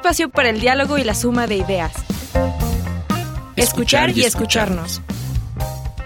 espacio 0.00 0.30
para 0.30 0.48
el 0.48 0.60
diálogo 0.60 0.96
y 0.96 1.04
la 1.04 1.14
suma 1.14 1.46
de 1.46 1.56
ideas. 1.56 1.92
Escuchar, 3.54 4.08
y, 4.16 4.22
escucharnos. 4.24 5.02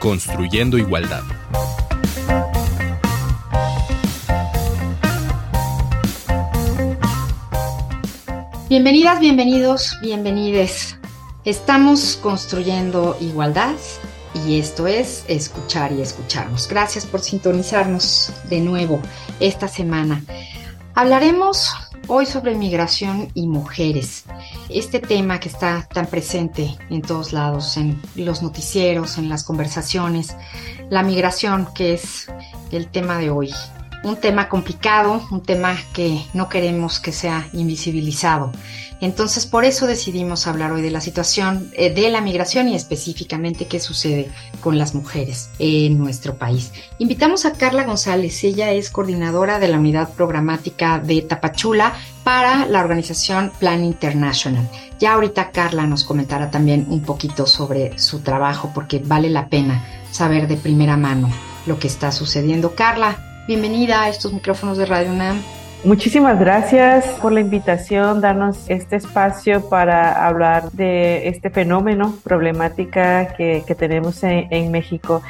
Construyendo 0.00 0.76
igualdad. 0.78 1.22
Bienvenidas, 8.68 9.20
bienvenidos, 9.20 9.96
bienvenides. 10.02 10.98
Estamos 11.44 12.18
construyendo 12.20 13.16
igualdad 13.20 13.76
y 14.44 14.58
esto 14.58 14.88
es 14.88 15.24
escuchar 15.28 15.92
y 15.92 16.00
escucharnos. 16.00 16.66
Gracias 16.66 17.06
por 17.06 17.20
sintonizarnos 17.20 18.32
de 18.50 18.58
nuevo 18.58 19.00
esta 19.38 19.68
semana. 19.68 20.20
Hablaremos 20.96 21.70
hoy 22.08 22.26
sobre 22.26 22.54
migración 22.54 23.28
y 23.34 23.46
mujeres. 23.46 24.24
Este 24.68 25.00
tema 25.00 25.40
que 25.40 25.48
está 25.48 25.86
tan 25.92 26.06
presente 26.06 26.76
en 26.90 27.02
todos 27.02 27.32
lados, 27.32 27.76
en 27.76 28.00
los 28.14 28.42
noticieros, 28.42 29.18
en 29.18 29.28
las 29.28 29.44
conversaciones, 29.44 30.36
la 30.90 31.02
migración 31.02 31.68
que 31.74 31.94
es 31.94 32.26
el 32.70 32.88
tema 32.88 33.18
de 33.18 33.30
hoy. 33.30 33.52
Un 34.02 34.16
tema 34.16 34.48
complicado, 34.48 35.26
un 35.30 35.42
tema 35.42 35.76
que 35.94 36.22
no 36.34 36.48
queremos 36.48 37.00
que 37.00 37.12
sea 37.12 37.48
invisibilizado. 37.54 38.52
Entonces, 39.00 39.46
por 39.46 39.64
eso 39.64 39.86
decidimos 39.86 40.46
hablar 40.46 40.72
hoy 40.72 40.82
de 40.82 40.90
la 40.90 41.00
situación 41.00 41.70
eh, 41.72 41.92
de 41.92 42.10
la 42.10 42.20
migración 42.20 42.68
y 42.68 42.74
específicamente 42.74 43.66
qué 43.66 43.80
sucede 43.80 44.30
con 44.60 44.78
las 44.78 44.94
mujeres 44.94 45.50
en 45.58 45.98
nuestro 45.98 46.36
país. 46.36 46.72
Invitamos 46.98 47.44
a 47.44 47.52
Carla 47.52 47.84
González, 47.84 48.42
ella 48.44 48.72
es 48.72 48.90
coordinadora 48.90 49.58
de 49.58 49.68
la 49.68 49.78
unidad 49.78 50.10
programática 50.14 50.98
de 50.98 51.22
Tapachula 51.22 51.94
para 52.22 52.66
la 52.66 52.80
organización 52.80 53.52
Plan 53.58 53.84
International. 53.84 54.68
Ya 54.98 55.14
ahorita 55.14 55.50
Carla 55.50 55.86
nos 55.86 56.04
comentará 56.04 56.50
también 56.50 56.86
un 56.88 57.02
poquito 57.02 57.46
sobre 57.46 57.98
su 57.98 58.20
trabajo 58.20 58.70
porque 58.74 59.00
vale 59.04 59.28
la 59.28 59.48
pena 59.48 59.84
saber 60.10 60.48
de 60.48 60.56
primera 60.56 60.96
mano 60.96 61.30
lo 61.66 61.78
que 61.78 61.88
está 61.88 62.12
sucediendo. 62.12 62.74
Carla, 62.74 63.44
bienvenida 63.46 64.02
a 64.02 64.08
estos 64.08 64.32
micrófonos 64.32 64.78
de 64.78 64.86
Radio 64.86 65.10
UNAM. 65.10 65.42
Muchísimas 65.84 66.40
gracias 66.40 67.04
por 67.20 67.32
la 67.32 67.40
invitación, 67.40 68.22
darnos 68.22 68.70
este 68.70 68.96
espacio 68.96 69.68
para 69.68 70.26
hablar 70.26 70.70
de 70.72 71.28
este 71.28 71.50
fenómeno, 71.50 72.14
problemática 72.24 73.34
que, 73.36 73.62
tenemos 73.78 74.22
en, 74.22 74.70
México. 74.70 75.22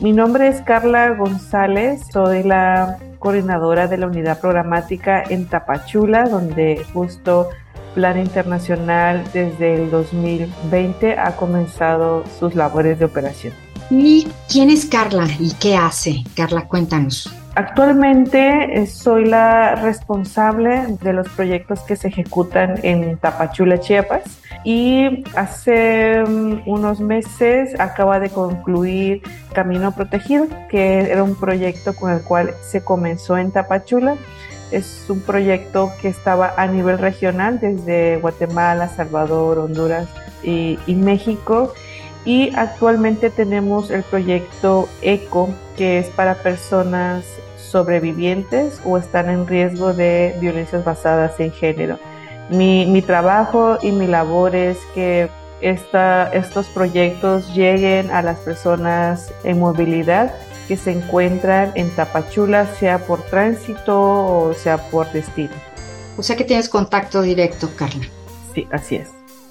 Mi 0.00 0.12
nombre 0.12 0.46
es 0.46 0.60
Carla 0.60 1.10
González, 1.14 2.02
soy 2.12 2.44
la 2.44 2.98
coordinadora 3.18 3.88
de 3.88 3.98
la 3.98 4.06
unidad 4.06 4.40
programática 4.40 5.24
en 5.28 5.46
Tapachula, 5.46 6.28
donde 6.28 6.86
justo 6.92 7.48
Plan 7.96 8.16
Internacional 8.20 9.24
desde 9.32 9.74
el 9.74 9.90
2020 9.90 11.18
ha 11.18 11.34
comenzado 11.34 12.22
sus 12.38 12.54
labores 12.54 13.00
de 13.00 13.06
operación. 13.06 13.54
¿Y 13.90 14.28
quién 14.48 14.70
es 14.70 14.86
Carla 14.86 15.26
y 15.40 15.52
qué 15.54 15.76
hace? 15.76 16.22
Carla, 16.36 16.68
cuéntanos. 16.68 17.28
Actualmente 17.56 18.82
eh, 18.82 18.86
soy 18.86 19.24
la 19.24 19.76
responsable 19.76 20.98
de 21.00 21.14
los 21.14 21.26
proyectos 21.30 21.80
que 21.80 21.96
se 21.96 22.08
ejecutan 22.08 22.74
en 22.82 23.16
Tapachula, 23.16 23.80
Chiapas 23.80 24.24
y 24.62 25.24
hace 25.34 26.22
mm, 26.22 26.64
unos 26.66 27.00
meses 27.00 27.80
acaba 27.80 28.20
de 28.20 28.28
concluir 28.28 29.22
Camino 29.54 29.92
Protegido, 29.92 30.48
que 30.68 30.98
era 30.98 31.22
un 31.22 31.34
proyecto 31.34 31.96
con 31.96 32.10
el 32.10 32.20
cual 32.20 32.52
se 32.60 32.84
comenzó 32.84 33.38
en 33.38 33.50
Tapachula. 33.52 34.16
Es 34.70 35.06
un 35.08 35.20
proyecto 35.20 35.90
que 36.02 36.08
estaba 36.08 36.52
a 36.58 36.66
nivel 36.66 36.98
regional 36.98 37.58
desde 37.58 38.18
Guatemala, 38.18 38.88
Salvador, 38.88 39.60
Honduras 39.60 40.06
y, 40.42 40.78
y 40.86 40.94
México 40.94 41.72
y 42.26 42.54
actualmente 42.54 43.30
tenemos 43.30 43.90
el 43.90 44.02
proyecto 44.02 44.90
ECO, 45.00 45.48
que 45.78 46.00
es 46.00 46.08
para 46.08 46.34
personas 46.34 47.24
sobrevivientes 47.66 48.80
o 48.84 48.98
están 48.98 49.28
en 49.30 49.46
riesgo 49.46 49.92
de 49.92 50.36
violencias 50.40 50.84
basadas 50.84 51.38
en 51.40 51.52
género. 51.52 51.98
Mi, 52.50 53.02
trabajo 53.02 53.78
y 53.82 53.90
mi 53.90 54.06
labor 54.06 54.54
es 54.54 54.78
que 54.94 55.28
estos 55.60 56.66
proyectos 56.68 57.54
lleguen 57.54 58.10
a 58.10 58.22
las 58.22 58.38
personas 58.38 59.32
en 59.42 59.58
movilidad 59.58 60.32
que 60.68 60.76
se 60.76 60.92
encuentran 60.92 61.72
en 61.74 61.90
Tapachula, 61.90 62.66
sea 62.76 62.98
por 62.98 63.22
tránsito 63.22 64.00
o 64.00 64.54
sea 64.54 64.78
por 64.90 65.10
destino. 65.12 65.54
O 66.16 66.22
sea 66.22 66.36
que 66.36 66.44
tienes 66.44 66.68
contacto 66.68 67.22
directo, 67.22 67.70
Carla. 67.76 68.06
Sí, 68.54 68.66
así 68.70 68.96
es. 68.96 69.08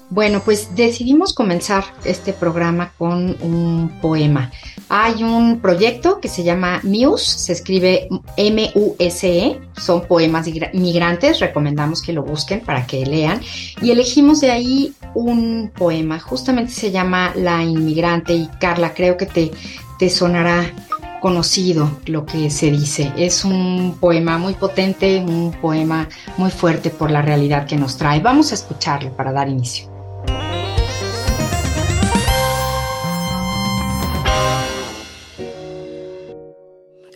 Bueno, 0.08 0.40
pues 0.44 0.74
decidimos 0.74 1.34
comenzar 1.34 1.84
este 2.04 2.32
programa 2.32 2.92
con 2.96 3.36
un 3.40 3.98
poema. 4.00 4.52
Hay 4.88 5.24
un 5.24 5.60
proyecto 5.60 6.20
que 6.20 6.28
se 6.28 6.44
llama 6.44 6.80
Muse, 6.84 7.38
se 7.38 7.52
escribe 7.52 8.08
M-U-S-E, 8.36 9.60
son 9.76 10.06
poemas 10.06 10.46
migrantes, 10.74 11.40
recomendamos 11.40 12.02
que 12.02 12.12
lo 12.12 12.22
busquen 12.22 12.60
para 12.60 12.86
que 12.86 13.04
lean. 13.04 13.40
Y 13.82 13.90
elegimos 13.90 14.40
de 14.40 14.52
ahí 14.52 14.94
un 15.14 15.72
poema, 15.76 16.20
justamente 16.20 16.72
se 16.72 16.92
llama 16.92 17.32
La 17.34 17.64
Inmigrante 17.64 18.32
y 18.32 18.48
Carla, 18.60 18.94
creo 18.94 19.16
que 19.16 19.26
te, 19.26 19.50
te 19.98 20.08
sonará 20.08 20.72
conocido 21.20 21.98
lo 22.06 22.24
que 22.24 22.48
se 22.50 22.70
dice. 22.70 23.12
Es 23.16 23.44
un 23.44 23.96
poema 23.98 24.38
muy 24.38 24.54
potente, 24.54 25.18
un 25.18 25.50
poema 25.60 26.08
muy 26.36 26.52
fuerte 26.52 26.90
por 26.90 27.10
la 27.10 27.22
realidad 27.22 27.66
que 27.66 27.76
nos 27.76 27.96
trae. 27.96 28.20
Vamos 28.20 28.52
a 28.52 28.54
escucharlo 28.54 29.10
para 29.16 29.32
dar 29.32 29.48
inicio. 29.48 29.95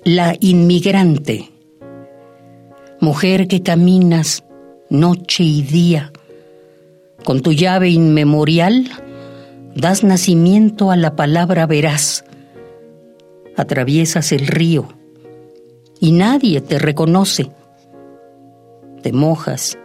La 0.04 0.34
inmigrante, 0.40 1.50
mujer 3.00 3.48
que 3.48 3.62
caminas 3.62 4.44
noche 4.88 5.44
y 5.44 5.60
día, 5.60 6.10
con 7.22 7.42
tu 7.42 7.52
llave 7.52 7.90
inmemorial 7.90 8.88
das 9.74 10.02
nacimiento 10.02 10.90
a 10.90 10.96
la 10.96 11.16
palabra 11.16 11.66
veraz, 11.66 12.24
atraviesas 13.58 14.32
el 14.32 14.46
río 14.46 14.88
y 16.00 16.12
nadie 16.12 16.62
te 16.62 16.78
reconoce, 16.78 17.50
te 19.02 19.12
mojas, 19.12 19.76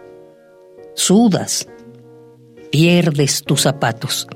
sudas, 0.94 1.68
pierdes 2.72 3.42
tus 3.42 3.60
zapatos. 3.60 4.26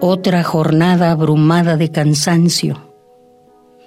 Otra 0.00 0.44
jornada 0.44 1.10
abrumada 1.10 1.76
de 1.76 1.90
cansancio 1.90 2.89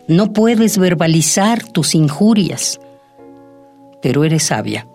no 0.07 0.33
puedes 0.33 0.77
verbalizar 0.77 1.65
tus 1.65 1.95
injurias, 1.95 2.79
pero 4.01 4.23
eres 4.23 4.43
sabia, 4.43 4.87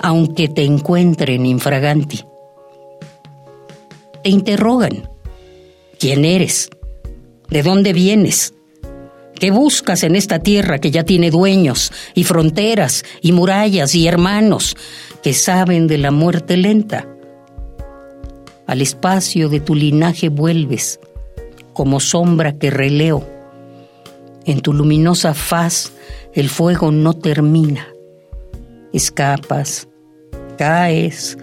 aunque 0.00 0.48
te 0.48 0.64
encuentren 0.64 1.46
infraganti. 1.46 2.24
Te 4.22 4.30
interrogan, 4.30 5.08
¿quién 5.98 6.24
eres? 6.24 6.70
¿De 7.48 7.62
dónde 7.62 7.92
vienes? 7.92 8.54
¿Qué 9.34 9.50
buscas 9.50 10.02
en 10.04 10.16
esta 10.16 10.38
tierra 10.38 10.78
que 10.78 10.90
ya 10.90 11.04
tiene 11.04 11.30
dueños 11.30 11.92
y 12.14 12.24
fronteras 12.24 13.04
y 13.20 13.32
murallas 13.32 13.94
y 13.94 14.06
hermanos 14.06 14.76
que 15.22 15.32
saben 15.32 15.86
de 15.86 15.98
la 15.98 16.10
muerte 16.10 16.56
lenta? 16.56 17.08
Al 18.66 18.80
espacio 18.80 19.48
de 19.48 19.60
tu 19.60 19.74
linaje 19.74 20.28
vuelves 20.28 21.00
como 21.72 22.00
sombra 22.00 22.56
que 22.58 22.70
releo 22.70 23.33
en 24.46 24.60
tu 24.60 24.72
luminosa 24.72 25.34
faz 25.34 25.92
el 26.32 26.48
fuego 26.48 26.90
no 26.90 27.14
termina. 27.14 27.88
Escapas, 28.92 29.88
caes, 30.58 31.38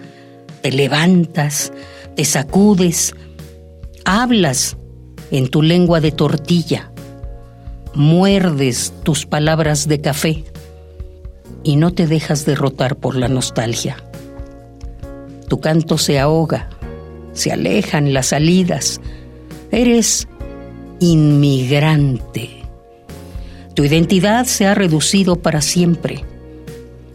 te 0.62 0.70
levantas, 0.70 1.72
te 2.16 2.24
sacudes, 2.24 3.14
hablas 4.04 4.76
en 5.30 5.48
tu 5.48 5.62
lengua 5.62 6.00
de 6.00 6.12
tortilla, 6.12 6.92
muerdes 7.94 8.92
tus 9.02 9.26
palabras 9.26 9.88
de 9.88 10.00
café 10.00 10.44
y 11.62 11.76
no 11.76 11.92
te 11.92 12.06
dejas 12.06 12.44
derrotar 12.44 12.96
por 12.96 13.16
la 13.16 13.28
nostalgia. 13.28 13.96
Tu 15.48 15.60
canto 15.60 15.98
se 15.98 16.18
ahoga, 16.18 16.70
se 17.34 17.52
alejan 17.52 18.14
las 18.14 18.28
salidas. 18.28 19.00
Eres 19.70 20.28
inmigrante 21.00 22.61
tu 23.72 23.84
identidad 23.84 24.46
se 24.46 24.66
ha 24.66 24.74
reducido 24.74 25.36
para 25.36 25.60
siempre. 25.60 26.24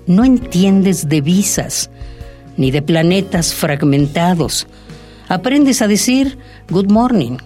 No 0.05 0.23
entiendes 0.23 1.09
de 1.09 1.21
visas 1.21 1.89
ni 2.57 2.71
de 2.71 2.81
planetas 2.81 3.53
fragmentados. 3.53 4.67
Aprendes 5.29 5.81
a 5.81 5.87
decir 5.87 6.37
good 6.69 6.89
morning, 6.91 7.37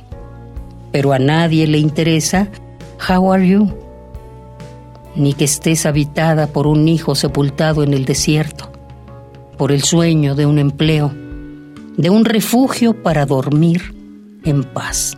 pero 0.91 1.13
a 1.13 1.19
nadie 1.19 1.67
le 1.67 1.79
interesa 1.79 2.49
how 3.09 3.33
are 3.33 3.47
you, 3.47 3.73
ni 5.15 5.33
que 5.33 5.45
estés 5.45 5.85
habitada 5.85 6.47
por 6.47 6.67
un 6.67 6.87
hijo 6.87 7.15
sepultado 7.15 7.83
en 7.83 7.93
el 7.93 8.05
desierto. 8.05 8.71
por 9.61 9.71
el 9.71 9.83
sueño 9.83 10.33
de 10.33 10.47
un 10.47 10.57
empleo, 10.57 11.11
de 11.95 12.09
un 12.09 12.25
refugio 12.25 13.03
para 13.03 13.27
dormir 13.27 13.93
en 14.43 14.63
paz. 14.63 15.15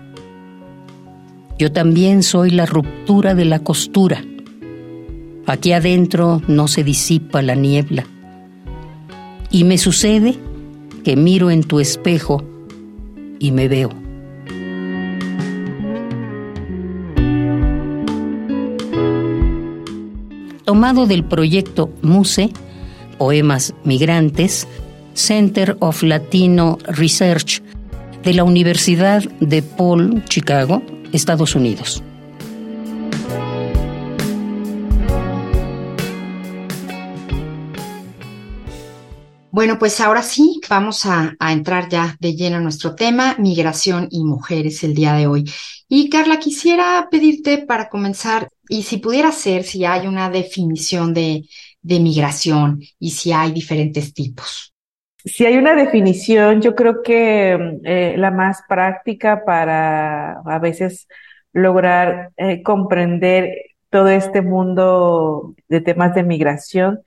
Yo 1.64 1.72
también 1.72 2.24
soy 2.24 2.50
la 2.50 2.66
ruptura 2.66 3.36
de 3.36 3.46
la 3.46 3.60
costura. 3.60 4.22
Aquí 5.46 5.72
adentro 5.72 6.42
no 6.50 6.68
se 6.68 6.84
disipa 6.84 7.42
la 7.42 7.56
niebla. 7.56 8.06
Y 9.50 9.64
me 9.64 9.78
sucede 9.78 10.36
que 11.06 11.16
miro 11.16 11.52
en 11.52 11.64
tu 11.64 11.80
espejo 11.80 12.44
y 13.40 13.52
me 13.52 13.70
veo. 13.70 13.92
Tomado 20.66 21.06
del 21.06 21.24
proyecto 21.24 21.94
MUSE, 22.02 22.50
Poemas 23.18 23.74
Migrantes, 23.86 24.68
Center 25.14 25.78
of 25.80 26.04
Latino 26.04 26.78
Research 26.88 27.64
de 28.22 28.34
la 28.34 28.44
Universidad 28.44 29.24
de 29.40 29.62
Paul, 29.62 30.26
Chicago, 30.26 30.82
Estados 31.14 31.56
Unidos. 31.56 32.04
Bueno, 39.54 39.78
pues 39.78 40.02
ahora 40.02 40.24
sí, 40.24 40.60
vamos 40.68 41.06
a, 41.06 41.38
entrar 41.40 41.88
ya 41.88 42.18
de 42.20 42.36
lleno 42.36 42.58
a 42.58 42.60
nuestro 42.60 42.96
tema, 42.96 43.36
migración 43.38 44.08
y 44.10 44.24
mujeres 44.24 44.84
el 44.84 44.96
día 44.96 45.14
de 45.14 45.28
hoy. 45.28 45.50
Y 45.88 46.10
Carla, 46.10 46.40
quisiera 46.40 47.08
pedirte 47.12 47.60
para 47.60 47.88
comenzar, 47.88 48.50
y 48.68 48.82
si 48.82 48.98
pudiera 48.98 49.32
ser, 49.32 49.64
si 49.64 49.86
hay 49.86 50.08
una 50.08 50.32
definición 50.32 51.14
de, 51.14 51.48
de 51.84 52.00
migración 52.00 52.82
y 52.98 53.12
si 53.12 53.32
hay 53.32 53.52
diferentes 53.52 54.12
tipos. 54.12 54.73
Si 55.26 55.46
hay 55.46 55.58
una 55.58 55.74
definición, 55.76 56.62
yo 56.62 56.76
creo 56.76 57.02
que 57.02 57.80
eh, 57.86 58.16
la 58.18 58.30
más 58.32 58.62
práctica 58.68 59.46
para 59.46 60.34
a 60.42 60.60
veces 60.60 61.08
lograr 61.54 62.32
eh, 62.38 62.62
comprender 62.62 63.54
todo 63.90 64.10
este 64.10 64.42
mundo 64.42 65.56
de 65.70 65.80
temas 65.82 66.14
de 66.16 66.24
migración, 66.24 67.00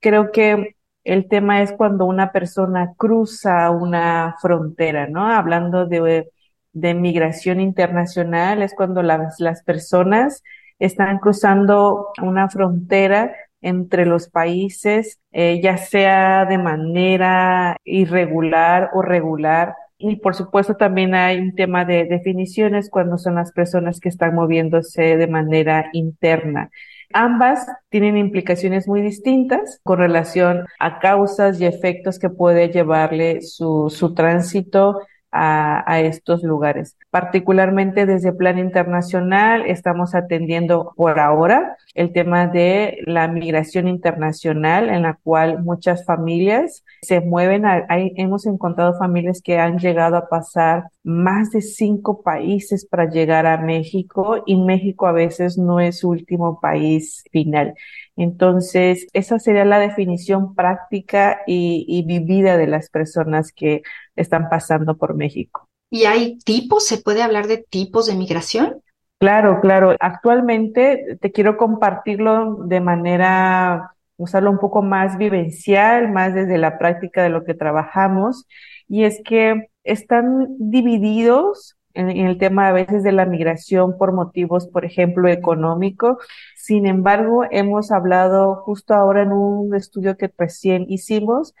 creo 0.00 0.30
que 0.32 0.76
el 1.04 1.28
tema 1.28 1.62
es 1.62 1.72
cuando 1.72 2.06
una 2.06 2.32
persona 2.32 2.94
cruza 2.96 3.70
una 3.70 4.36
frontera, 4.40 5.06
¿no? 5.08 5.28
Hablando 5.30 5.86
de, 5.86 6.30
de 6.72 6.94
migración 6.94 7.60
internacional, 7.60 8.62
es 8.62 8.74
cuando 8.74 9.02
las, 9.02 9.40
las 9.40 9.62
personas 9.62 10.42
están 10.78 11.18
cruzando 11.18 12.08
una 12.22 12.48
frontera 12.48 13.34
entre 13.60 14.06
los 14.06 14.28
países, 14.28 15.20
eh, 15.32 15.60
ya 15.62 15.76
sea 15.76 16.44
de 16.46 16.58
manera 16.58 17.76
irregular 17.84 18.90
o 18.94 19.02
regular. 19.02 19.74
Y 19.98 20.16
por 20.16 20.34
supuesto 20.34 20.76
también 20.76 21.14
hay 21.14 21.40
un 21.40 21.54
tema 21.54 21.84
de 21.84 22.04
definiciones 22.04 22.88
cuando 22.90 23.18
son 23.18 23.34
las 23.34 23.52
personas 23.52 24.00
que 24.00 24.08
están 24.08 24.34
moviéndose 24.34 25.16
de 25.16 25.26
manera 25.26 25.90
interna. 25.92 26.70
Ambas 27.12 27.66
tienen 27.88 28.16
implicaciones 28.18 28.86
muy 28.86 29.00
distintas 29.00 29.80
con 29.82 29.98
relación 29.98 30.66
a 30.78 30.98
causas 31.00 31.60
y 31.60 31.64
efectos 31.64 32.18
que 32.18 32.28
puede 32.28 32.68
llevarle 32.68 33.40
su, 33.40 33.90
su 33.90 34.14
tránsito 34.14 35.00
a, 35.30 36.00
estos 36.00 36.42
lugares. 36.42 36.96
Particularmente 37.10 38.06
desde 38.06 38.32
plan 38.32 38.58
internacional 38.58 39.66
estamos 39.66 40.14
atendiendo 40.14 40.92
por 40.96 41.18
ahora 41.18 41.76
el 41.94 42.12
tema 42.12 42.46
de 42.46 42.98
la 43.06 43.28
migración 43.28 43.88
internacional 43.88 44.88
en 44.88 45.02
la 45.02 45.14
cual 45.14 45.62
muchas 45.62 46.04
familias 46.04 46.84
se 47.02 47.20
mueven. 47.20 47.64
hemos 47.88 48.46
encontrado 48.46 48.98
familias 48.98 49.42
que 49.42 49.58
han 49.58 49.78
llegado 49.78 50.16
a 50.16 50.28
pasar 50.28 50.84
más 51.02 51.50
de 51.50 51.62
cinco 51.62 52.22
países 52.22 52.86
para 52.86 53.08
llegar 53.08 53.46
a 53.46 53.58
México 53.58 54.42
y 54.46 54.56
México 54.56 55.06
a 55.06 55.12
veces 55.12 55.58
no 55.58 55.80
es 55.80 56.00
su 56.00 56.10
último 56.10 56.60
país 56.60 57.24
final. 57.32 57.74
Entonces, 58.18 59.06
esa 59.12 59.38
sería 59.38 59.64
la 59.64 59.78
definición 59.78 60.56
práctica 60.56 61.42
y, 61.46 62.02
vivida 62.04 62.56
de 62.56 62.66
las 62.66 62.90
personas 62.90 63.52
que 63.52 63.82
están 64.16 64.48
pasando 64.48 64.96
por 64.96 65.14
México. 65.14 65.68
¿Y 65.88 66.04
hay 66.04 66.36
tipos? 66.38 66.84
¿Se 66.84 66.98
puede 66.98 67.22
hablar 67.22 67.46
de 67.46 67.58
tipos 67.58 68.08
de 68.08 68.16
migración? 68.16 68.82
Claro, 69.20 69.60
claro. 69.60 69.94
Actualmente 70.00 71.16
te 71.20 71.30
quiero 71.30 71.56
compartirlo 71.56 72.64
de 72.64 72.80
manera, 72.80 73.94
usarlo 74.16 74.50
un 74.50 74.58
poco 74.58 74.82
más 74.82 75.16
vivencial, 75.16 76.10
más 76.10 76.34
desde 76.34 76.58
la 76.58 76.76
práctica 76.76 77.22
de 77.22 77.28
lo 77.28 77.44
que 77.44 77.54
trabajamos. 77.54 78.48
Y 78.88 79.04
es 79.04 79.20
que 79.24 79.68
están 79.84 80.56
divididos 80.58 81.77
en, 81.98 82.10
el 82.10 82.38
tema 82.38 82.68
a 82.68 82.72
veces 82.72 83.02
de 83.02 83.12
la 83.12 83.26
migración 83.26 83.98
por 83.98 84.12
motivos, 84.12 84.68
por 84.68 84.84
ejemplo, 84.84 85.28
económicos, 85.28 86.16
sin 86.56 86.86
embargo, 86.86 87.44
hemos 87.50 87.90
hablado 87.90 88.56
justo 88.56 88.94
ahora 88.94 89.22
en 89.22 89.32
un 89.32 89.74
estudio 89.74 90.16
que 90.16 90.32
recién 90.38 90.86
hicimos, 90.88 91.54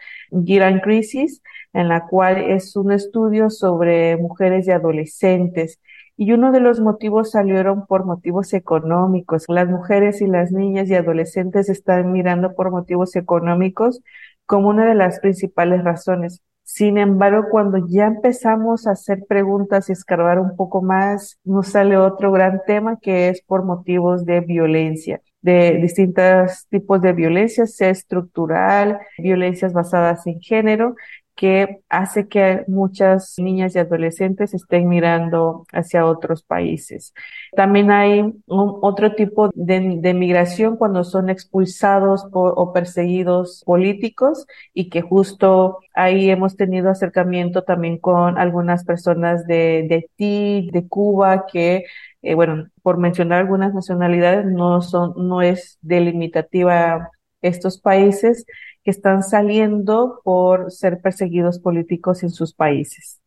Giran 0.44 0.80
Crisis, 0.80 1.42
en 1.72 1.88
la 1.88 2.06
cual 2.06 2.38
es 2.38 2.76
un 2.76 2.92
estudio 2.92 3.50
sobre 3.50 4.16
mujeres 4.16 4.68
y 4.68 4.70
adolescentes. 4.70 5.80
Y 6.16 6.32
uno 6.32 6.52
de 6.52 6.60
los 6.60 6.80
motivos 6.80 7.30
salieron 7.32 7.86
por 7.86 8.04
motivos 8.04 8.52
económicos. 8.52 9.44
Las 9.48 9.68
mujeres 9.68 10.20
y 10.20 10.26
las 10.26 10.52
niñas 10.52 10.88
y 10.90 10.94
adolescentes 10.94 11.68
están 11.68 12.12
mirando 12.12 12.54
por 12.54 12.70
motivos 12.70 13.14
económicos 13.16 14.00
como 14.46 14.68
una 14.68 14.86
de 14.86 14.94
las 14.94 15.20
principales 15.20 15.84
razones. 15.84 16.42
Sin 16.70 16.98
embargo, 16.98 17.46
cuando 17.50 17.78
ya 17.88 18.06
empezamos 18.06 18.86
a 18.86 18.90
hacer 18.90 19.24
preguntas 19.26 19.88
y 19.88 19.92
escarbar 19.92 20.38
un 20.38 20.54
poco 20.54 20.82
más, 20.82 21.38
nos 21.42 21.68
sale 21.68 21.96
otro 21.96 22.30
gran 22.30 22.60
tema 22.66 22.98
que 23.00 23.30
es 23.30 23.40
por 23.40 23.64
motivos 23.64 24.26
de 24.26 24.40
violencia 24.40 25.22
de 25.40 25.78
distintos 25.80 26.66
tipos 26.68 27.00
de 27.00 27.12
violencia, 27.12 27.66
sea 27.66 27.90
estructural, 27.90 28.98
violencias 29.18 29.72
basadas 29.72 30.26
en 30.26 30.40
género, 30.40 30.94
que 31.38 31.82
hace 31.88 32.26
que 32.26 32.64
muchas 32.66 33.34
niñas 33.38 33.76
y 33.76 33.78
adolescentes 33.78 34.54
estén 34.54 34.88
mirando 34.88 35.66
hacia 35.72 36.04
otros 36.04 36.42
países. 36.42 37.14
También 37.54 37.92
hay 37.92 38.22
un, 38.22 38.78
otro 38.82 39.14
tipo 39.14 39.48
de, 39.54 39.98
de, 40.00 40.14
migración 40.14 40.76
cuando 40.76 41.04
son 41.04 41.30
expulsados 41.30 42.24
por, 42.32 42.54
o 42.56 42.72
perseguidos 42.72 43.62
políticos 43.64 44.46
y 44.74 44.90
que 44.90 45.00
justo 45.00 45.78
ahí 45.94 46.28
hemos 46.28 46.56
tenido 46.56 46.90
acercamiento 46.90 47.62
también 47.62 47.98
con 47.98 48.36
algunas 48.36 48.84
personas 48.84 49.46
de, 49.46 49.86
de 49.88 49.94
Haití, 49.94 50.70
de 50.72 50.88
Cuba, 50.88 51.46
que 51.46 51.84
eh, 52.22 52.34
bueno, 52.34 52.68
por 52.82 52.98
mencionar 52.98 53.38
algunas 53.40 53.72
nacionalidades, 53.74 54.44
no 54.46 54.82
son, 54.82 55.14
no 55.16 55.40
es 55.40 55.78
delimitativa 55.82 57.10
estos 57.42 57.80
países, 57.80 58.44
que 58.88 58.92
están 58.92 59.22
saliendo 59.22 60.22
por 60.24 60.72
ser 60.72 61.02
perseguidos 61.02 61.58
políticos 61.58 62.22
en 62.22 62.30
sus 62.30 62.54
países. 62.54 63.20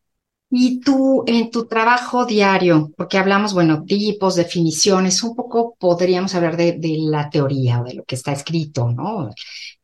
Y 0.50 0.80
tú, 0.80 1.22
en 1.24 1.52
tu 1.52 1.66
trabajo 1.66 2.26
diario, 2.26 2.90
porque 2.96 3.16
hablamos, 3.16 3.54
bueno, 3.54 3.84
tipos, 3.84 4.34
definiciones, 4.34 5.22
un 5.22 5.36
poco 5.36 5.76
podríamos 5.78 6.34
hablar 6.34 6.56
de, 6.56 6.72
de, 6.72 6.96
la 6.98 7.30
teoría 7.30 7.80
o 7.80 7.84
de 7.84 7.94
lo 7.94 8.02
que 8.02 8.16
está 8.16 8.32
escrito, 8.32 8.90
¿no? 8.90 9.30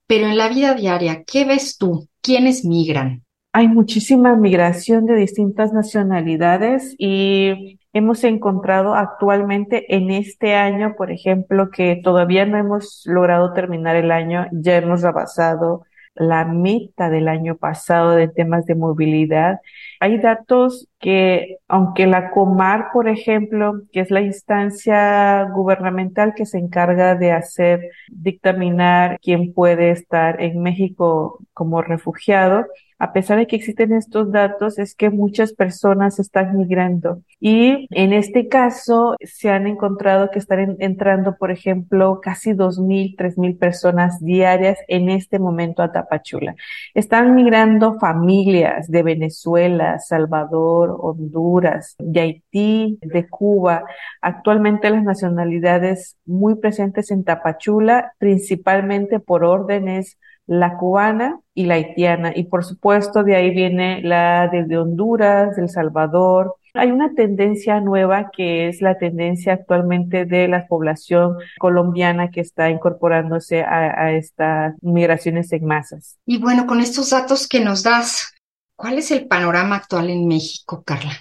Pero 0.04 0.26
en 0.26 0.36
la 0.36 0.48
vida 0.48 0.74
diaria, 0.74 1.22
¿qué 1.22 1.44
ves 1.44 1.78
tú? 1.78 2.08
¿Quiénes 2.20 2.64
migran? 2.64 3.22
Hay 3.52 3.68
muchísima 3.68 4.34
migración 4.34 5.06
de 5.06 5.14
distintas 5.14 5.72
nacionalidades 5.72 6.96
y 6.98 7.78
hemos 7.98 8.24
encontrado 8.24 8.94
actualmente 8.94 9.94
en 9.94 10.10
este 10.10 10.54
año, 10.54 10.94
por 10.96 11.10
ejemplo, 11.10 11.70
que 11.70 12.00
todavía 12.02 12.46
no 12.46 12.56
hemos 12.58 13.02
logrado 13.06 13.52
terminar 13.52 13.96
el 13.96 14.10
año, 14.10 14.46
ya 14.52 14.76
hemos 14.76 15.02
rebasado 15.02 15.84
la 16.18 16.44
meta 16.44 17.10
del 17.10 17.28
año 17.28 17.56
pasado 17.56 18.10
de 18.10 18.28
temas 18.28 18.66
de 18.66 18.74
movilidad. 18.74 19.60
Hay 20.00 20.18
datos 20.18 20.88
que, 20.98 21.58
aunque 21.68 22.06
la 22.06 22.30
Comar, 22.30 22.88
por 22.92 23.08
ejemplo, 23.08 23.82
que 23.92 24.00
es 24.00 24.10
la 24.10 24.20
instancia 24.20 25.44
gubernamental 25.54 26.34
que 26.34 26.46
se 26.46 26.58
encarga 26.58 27.14
de 27.14 27.32
hacer 27.32 27.90
dictaminar 28.10 29.18
quién 29.22 29.52
puede 29.52 29.90
estar 29.90 30.42
en 30.42 30.60
México 30.60 31.38
como 31.54 31.82
refugiado, 31.82 32.66
a 32.98 33.12
pesar 33.12 33.38
de 33.38 33.46
que 33.46 33.56
existen 33.56 33.92
estos 33.92 34.32
datos, 34.32 34.78
es 34.78 34.94
que 34.94 35.10
muchas 35.10 35.52
personas 35.52 36.18
están 36.18 36.56
migrando. 36.56 37.22
Y 37.40 37.86
en 37.90 38.12
este 38.12 38.48
caso 38.48 39.14
se 39.22 39.50
han 39.50 39.66
encontrado 39.68 40.30
que 40.30 40.40
están 40.40 40.76
entrando, 40.80 41.36
por 41.36 41.52
ejemplo, 41.52 42.20
casi 42.20 42.52
2.000, 42.52 43.16
3.000 43.16 43.58
personas 43.58 44.20
diarias 44.20 44.78
en 44.88 45.08
este 45.10 45.38
momento 45.38 45.82
a 45.82 45.92
Tapachula. 45.92 46.56
Están 46.92 47.36
migrando 47.36 47.98
familias 48.00 48.88
de 48.88 49.02
Venezuela, 49.04 50.00
Salvador, 50.00 50.96
Honduras, 51.00 51.94
de 52.00 52.20
Haití, 52.20 52.98
de 53.00 53.28
Cuba. 53.28 53.84
Actualmente 54.20 54.90
las 54.90 55.04
nacionalidades 55.04 56.16
muy 56.26 56.56
presentes 56.56 57.12
en 57.12 57.22
Tapachula, 57.22 58.12
principalmente 58.18 59.20
por 59.20 59.44
órdenes 59.44 60.18
la 60.48 60.78
cubana 60.78 61.38
y 61.54 61.66
la 61.66 61.74
haitiana. 61.74 62.32
Y 62.34 62.44
por 62.44 62.64
supuesto 62.64 63.22
de 63.22 63.36
ahí 63.36 63.50
viene 63.50 64.00
la 64.02 64.48
de 64.48 64.78
Honduras, 64.78 65.54
del 65.54 65.68
Salvador. 65.68 66.56
Hay 66.74 66.90
una 66.90 67.14
tendencia 67.14 67.80
nueva 67.80 68.30
que 68.30 68.68
es 68.68 68.80
la 68.80 68.98
tendencia 68.98 69.52
actualmente 69.52 70.24
de 70.24 70.48
la 70.48 70.66
población 70.66 71.36
colombiana 71.58 72.30
que 72.30 72.40
está 72.40 72.70
incorporándose 72.70 73.62
a, 73.62 74.02
a 74.02 74.12
estas 74.12 74.74
migraciones 74.80 75.52
en 75.52 75.66
masas. 75.66 76.18
Y 76.24 76.38
bueno, 76.38 76.66
con 76.66 76.80
estos 76.80 77.10
datos 77.10 77.46
que 77.46 77.60
nos 77.60 77.82
das, 77.82 78.34
¿cuál 78.74 78.98
es 78.98 79.10
el 79.10 79.26
panorama 79.28 79.76
actual 79.76 80.08
en 80.08 80.26
México, 80.26 80.82
Carla? 80.84 81.12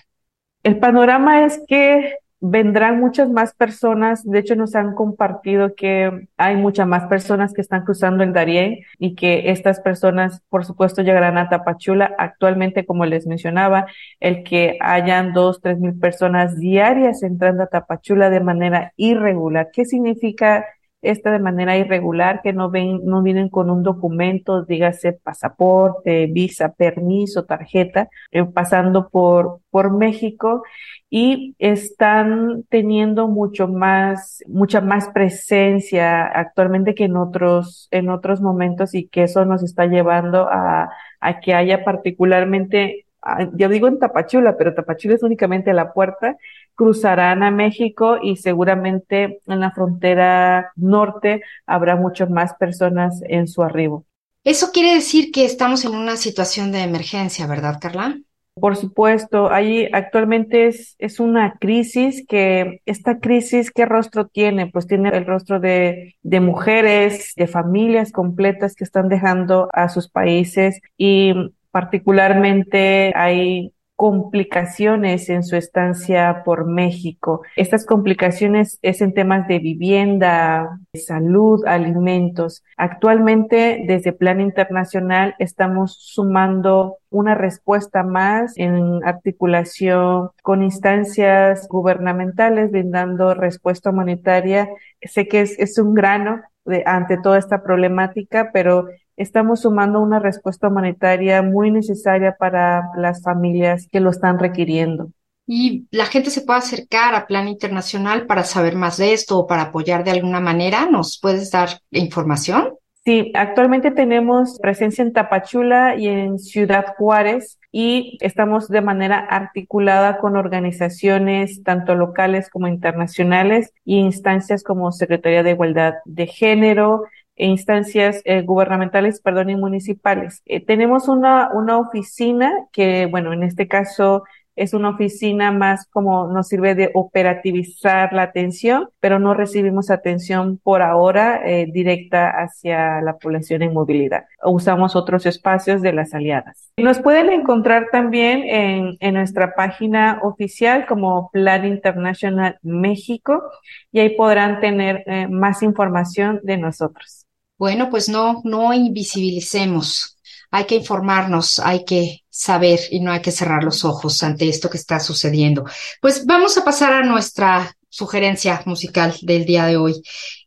El 0.64 0.80
panorama 0.80 1.44
es 1.46 1.62
que 1.68 2.16
vendrán 2.40 3.00
muchas 3.00 3.30
más 3.30 3.54
personas. 3.54 4.24
De 4.24 4.40
hecho, 4.40 4.56
nos 4.56 4.76
han 4.76 4.94
compartido 4.96 5.76
que 5.76 6.28
hay 6.38 6.56
muchas 6.56 6.88
más 6.88 7.06
personas 7.08 7.54
que 7.54 7.62
están 7.62 7.84
cruzando 7.84 8.24
el 8.24 8.34
Darién 8.34 8.80
y 9.00 9.16
que 9.16 9.50
estas 9.52 9.80
personas, 9.80 10.42
por 10.50 10.66
supuesto, 10.66 11.02
llegarán 11.02 11.38
a 11.38 11.50
Tapachula. 11.50 12.14
Actualmente, 12.18 12.86
como 12.86 13.06
les 13.06 13.26
mencionaba, 13.28 13.88
el 14.20 14.44
que 14.44 14.78
hayan 14.82 15.34
dos, 15.34 15.62
tres 15.62 15.80
mil 15.80 15.98
personas 16.00 16.60
diarias 16.60 17.24
entrando 17.24 17.64
a 17.64 17.68
Tapachula 17.68 18.30
de 18.30 18.40
manera 18.42 18.94
irregular. 18.98 19.70
¿Qué 19.74 19.86
significa 19.86 20.66
esta 21.10 21.32
de 21.32 21.40
manera 21.40 21.78
irregular, 21.78 22.42
que 22.42 22.54
no 22.54 22.70
ven, 22.70 23.02
no 23.04 23.24
vienen 23.24 23.50
con 23.50 23.70
un 23.70 23.84
documento, 23.84 24.64
dígase 24.64 25.14
pasaporte, 25.14 26.28
visa, 26.28 26.74
permiso, 26.74 27.46
tarjeta, 27.46 28.10
eh, 28.32 28.44
pasando 28.46 29.10
por, 29.10 29.62
por 29.70 29.96
México 29.98 30.64
y 31.10 31.56
están 31.60 32.64
teniendo 32.70 33.28
mucho 33.28 33.68
más, 33.68 34.44
mucha 34.48 34.82
más 34.82 35.10
presencia 35.10 36.26
actualmente 36.26 36.96
que 36.96 37.06
en 37.06 37.18
otros, 37.18 37.88
en 37.92 38.10
otros 38.10 38.42
momentos 38.42 38.94
y 38.94 39.08
que 39.08 39.24
eso 39.24 39.46
nos 39.46 39.64
está 39.64 39.86
llevando 39.86 40.48
a, 40.50 40.90
a 41.20 41.40
que 41.40 41.54
haya 41.54 41.84
particularmente 41.84 43.07
yo 43.54 43.70
digo 43.70 43.88
en 43.88 44.00
Tapachula, 44.00 44.58
pero 44.58 44.74
Tapachula 44.74 45.16
es 45.16 45.24
únicamente 45.24 45.74
la 45.74 45.94
puerta, 45.94 46.38
cruzarán 46.76 47.44
a 47.44 47.52
México 47.52 48.18
y 48.22 48.38
seguramente 48.38 49.40
en 49.48 49.60
la 49.60 49.72
frontera 49.72 50.72
norte 50.76 51.42
habrá 51.66 51.96
muchas 51.96 52.30
más 52.30 52.54
personas 52.54 53.22
en 53.28 53.48
su 53.48 53.64
arribo. 53.64 54.06
Eso 54.44 54.72
quiere 54.72 54.94
decir 54.94 55.32
que 55.32 55.46
estamos 55.46 55.84
en 55.84 55.94
una 55.94 56.16
situación 56.16 56.72
de 56.72 56.84
emergencia, 56.84 57.48
¿verdad, 57.48 57.80
Carla? 57.82 58.18
Por 58.60 58.76
supuesto, 58.76 59.52
ahí 59.52 59.88
actualmente 59.92 60.68
es, 60.68 60.96
es 60.98 61.20
una 61.20 61.58
crisis 61.60 62.26
que, 62.28 62.82
esta 62.86 63.20
crisis, 63.20 63.72
¿qué 63.72 63.86
rostro 63.86 64.28
tiene? 64.28 64.68
Pues 64.68 64.88
tiene 64.88 65.10
el 65.10 65.26
rostro 65.26 65.60
de, 65.60 66.16
de 66.24 66.40
mujeres, 66.40 67.34
de 67.36 67.48
familias 67.48 68.12
completas 68.12 68.74
que 68.76 68.84
están 68.84 69.10
dejando 69.10 69.70
a 69.74 69.90
sus 69.90 70.10
países 70.10 70.82
y 70.98 71.34
particularmente 71.72 73.14
hay 73.16 73.74
complicaciones 73.98 75.28
en 75.28 75.44
su 75.44 75.56
estancia 75.56 76.44
por 76.46 76.68
México. 76.68 77.42
Estas 77.56 77.84
complicaciones 77.84 78.78
es 78.84 79.02
en 79.02 79.12
temas 79.16 79.48
de 79.48 79.58
vivienda, 79.58 80.80
salud, 80.94 81.66
alimentos. 81.66 82.64
Actualmente, 82.78 83.84
desde 83.88 84.14
Plan 84.14 84.40
Internacional, 84.40 85.34
estamos 85.40 85.98
sumando 86.00 86.98
una 87.10 87.34
respuesta 87.34 88.04
más 88.04 88.54
en 88.56 89.04
articulación 89.04 90.30
con 90.44 90.62
instancias 90.62 91.68
gubernamentales, 91.68 92.70
brindando 92.70 93.34
respuesta 93.34 93.90
humanitaria. 93.90 94.70
Sé 95.02 95.28
que 95.28 95.42
es, 95.42 95.58
es 95.58 95.80
un 95.80 95.96
grano 95.96 96.44
de, 96.66 96.84
ante 96.86 97.18
toda 97.18 97.40
esta 97.40 97.64
problemática, 97.64 98.52
pero 98.54 98.90
estamos 99.18 99.62
sumando 99.62 100.00
una 100.00 100.20
respuesta 100.20 100.68
humanitaria 100.68 101.42
muy 101.42 101.72
necesaria 101.72 102.36
para 102.40 102.84
las 102.96 103.22
familias 103.24 103.88
que 103.92 104.00
lo 104.00 104.12
están 104.12 104.40
requiriendo. 104.40 105.12
¿Y 105.48 105.88
la 105.92 106.06
gente 106.06 106.30
se 106.30 106.42
puede 106.42 106.60
acercar 106.60 107.16
a 107.16 107.26
Plan 107.26 107.48
Internacional 107.48 108.28
para 108.28 108.44
saber 108.44 108.76
más 108.76 108.98
de 108.98 109.14
esto 109.14 109.40
o 109.40 109.48
para 109.48 109.64
apoyar 109.64 110.04
de 110.04 110.12
alguna 110.12 110.40
manera? 110.40 110.88
¿Nos 110.90 111.20
puedes 111.20 111.52
dar 111.52 111.70
información? 111.92 112.74
Sí, 113.08 113.32
actualmente 113.36 113.92
tenemos 113.92 114.60
presencia 114.62 115.02
en 115.02 115.14
Tapachula 115.14 115.96
y 115.96 116.10
en 116.10 116.40
Ciudad 116.40 116.88
Juárez 116.98 117.58
y 117.72 118.18
estamos 118.20 118.68
de 118.68 118.82
manera 118.82 119.20
articulada 119.20 120.18
con 120.18 120.36
organizaciones 120.36 121.64
tanto 121.64 121.96
locales 121.96 122.50
como 122.50 122.68
internacionales 122.68 123.72
y 123.86 124.00
instancias 124.00 124.62
como 124.62 124.92
Secretaría 124.92 125.42
de 125.42 125.52
Igualdad 125.52 125.94
de 126.04 126.28
Género, 126.28 127.06
e 127.06 127.17
instancias 127.38 128.22
eh, 128.26 128.42
gubernamentales, 128.42 129.22
perdón, 129.22 129.50
y 129.50 129.56
municipales. 129.56 130.42
Eh, 130.46 130.66
tenemos 130.66 131.08
una, 131.08 131.50
una 131.54 131.78
oficina 131.78 132.52
que, 132.72 133.06
bueno, 133.06 133.34
en 133.34 133.44
este 133.44 133.68
caso 133.68 134.24
es 134.56 134.74
una 134.74 134.90
oficina 134.90 135.52
más 135.52 135.86
como 135.86 136.28
nos 136.34 136.48
sirve 136.48 136.74
de 136.74 136.90
operativizar 136.96 138.12
la 138.12 138.24
atención, 138.24 138.90
pero 139.00 139.20
no 139.20 139.36
recibimos 139.36 139.92
atención 139.92 140.58
por 140.58 140.82
ahora 140.82 141.42
eh, 141.46 141.68
directa 141.72 142.32
hacia 142.32 143.00
la 143.02 143.18
población 143.18 143.62
en 143.62 143.74
movilidad. 143.74 144.26
Usamos 144.44 144.96
otros 144.96 145.28
espacios 145.28 145.84
de 145.84 145.94
las 145.94 146.16
aliadas. 146.16 146.72
Nos 146.78 147.00
pueden 147.00 147.32
encontrar 147.32 147.90
también 147.92 148.42
en, 148.46 148.98
en 149.00 149.14
nuestra 149.14 149.54
página 149.54 150.20
oficial 150.24 150.88
como 150.88 151.30
Plan 151.30 151.64
International 151.64 152.58
México 152.64 153.44
y 153.92 154.00
ahí 154.00 154.16
podrán 154.16 154.60
tener 154.60 155.04
más 155.30 155.62
información 155.62 156.40
de 156.42 156.58
nosotros. 156.58 157.27
Bueno, 157.58 157.90
pues 157.90 158.08
no, 158.10 158.42
no 158.44 158.74
invisibilicemos. 158.74 160.18
Hay 160.52 160.66
que 160.66 160.76
informarnos, 160.76 161.60
hay 161.60 161.84
que 161.84 162.24
saber 162.30 162.80
y 162.92 163.00
no 163.00 163.12
hay 163.12 163.22
que 163.22 163.32
cerrar 163.32 163.64
los 163.64 163.84
ojos 163.84 164.22
ante 164.24 164.48
esto 164.48 164.70
que 164.70 164.78
está 164.78 165.00
sucediendo. 165.00 165.66
Pues 166.02 166.26
vamos 166.26 166.58
a 166.58 166.64
pasar 166.64 166.94
a 166.94 167.04
nuestra 167.04 167.76
sugerencia 167.90 168.62
musical 168.66 169.16
del 169.22 169.46
día 169.46 169.66
de 169.66 169.78
hoy. 169.78 170.02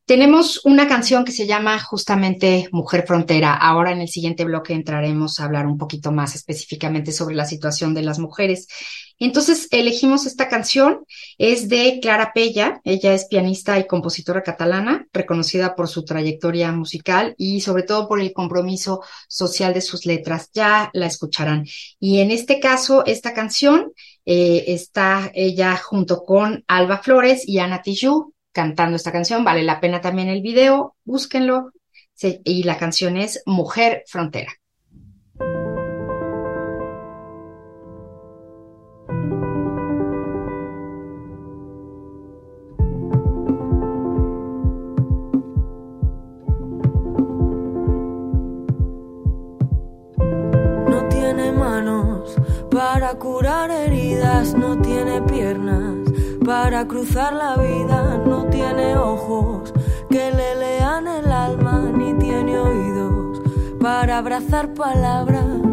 Tenemos 0.06 0.64
una 0.64 0.88
canción 0.88 1.24
que 1.24 1.32
se 1.32 1.46
llama 1.46 1.78
justamente 1.80 2.68
Mujer 2.72 3.04
Frontera. 3.06 3.54
Ahora 3.54 3.92
en 3.92 4.00
el 4.00 4.08
siguiente 4.08 4.44
bloque 4.44 4.72
entraremos 4.72 5.38
a 5.38 5.44
hablar 5.44 5.66
un 5.66 5.78
poquito 5.78 6.12
más 6.12 6.34
específicamente 6.34 7.12
sobre 7.12 7.34
la 7.34 7.44
situación 7.44 7.94
de 7.94 8.02
las 8.02 8.18
mujeres. 8.18 8.66
Entonces 9.20 9.68
elegimos 9.70 10.24
esta 10.24 10.48
canción, 10.48 11.04
es 11.36 11.68
de 11.68 12.00
Clara 12.00 12.32
Pella, 12.34 12.80
ella 12.84 13.12
es 13.12 13.26
pianista 13.26 13.78
y 13.78 13.86
compositora 13.86 14.42
catalana, 14.42 15.06
reconocida 15.12 15.76
por 15.76 15.88
su 15.88 16.06
trayectoria 16.06 16.72
musical 16.72 17.34
y 17.36 17.60
sobre 17.60 17.82
todo 17.82 18.08
por 18.08 18.20
el 18.20 18.32
compromiso 18.32 19.02
social 19.28 19.74
de 19.74 19.82
sus 19.82 20.06
letras. 20.06 20.50
Ya 20.54 20.90
la 20.94 21.06
escucharán. 21.06 21.66
Y 21.98 22.20
en 22.20 22.30
este 22.30 22.60
caso, 22.60 23.04
esta 23.04 23.34
canción 23.34 23.92
eh, 24.24 24.64
está 24.68 25.30
ella 25.34 25.76
junto 25.76 26.24
con 26.24 26.64
Alba 26.66 26.98
Flores 26.98 27.46
y 27.46 27.58
Ana 27.58 27.82
Tijoux 27.82 28.32
cantando 28.52 28.96
esta 28.96 29.12
canción. 29.12 29.44
Vale 29.44 29.62
la 29.62 29.80
pena 29.80 30.00
también 30.00 30.28
el 30.28 30.40
video, 30.40 30.96
búsquenlo. 31.04 31.72
y 32.22 32.62
la 32.64 32.76
canción 32.78 33.16
es 33.16 33.42
Mujer 33.46 34.04
Frontera. 34.06 34.59
Para 53.10 53.18
curar 53.18 53.70
heridas, 53.72 54.54
no 54.54 54.80
tiene 54.80 55.20
piernas 55.22 55.96
para 56.46 56.86
cruzar 56.86 57.32
la 57.32 57.56
vida 57.56 58.22
no 58.24 58.44
tiene 58.44 58.96
ojos 58.96 59.74
que 60.08 60.30
le 60.30 60.54
lean 60.54 61.08
el 61.08 61.32
alma 61.32 61.90
ni 61.92 62.14
tiene 62.14 62.56
oídos 62.56 63.42
para 63.80 64.18
abrazar 64.18 64.74
palabras. 64.74 65.69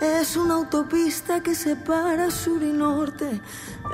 Es 0.00 0.36
una 0.36 0.54
autopista 0.54 1.40
que 1.40 1.54
separa 1.54 2.30
sur 2.30 2.62
y 2.62 2.72
norte. 2.72 3.40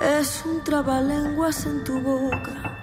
Es 0.00 0.42
un 0.46 0.62
trabalenguas 0.62 1.66
en 1.66 1.82
tu 1.84 2.00
boca. 2.00 2.78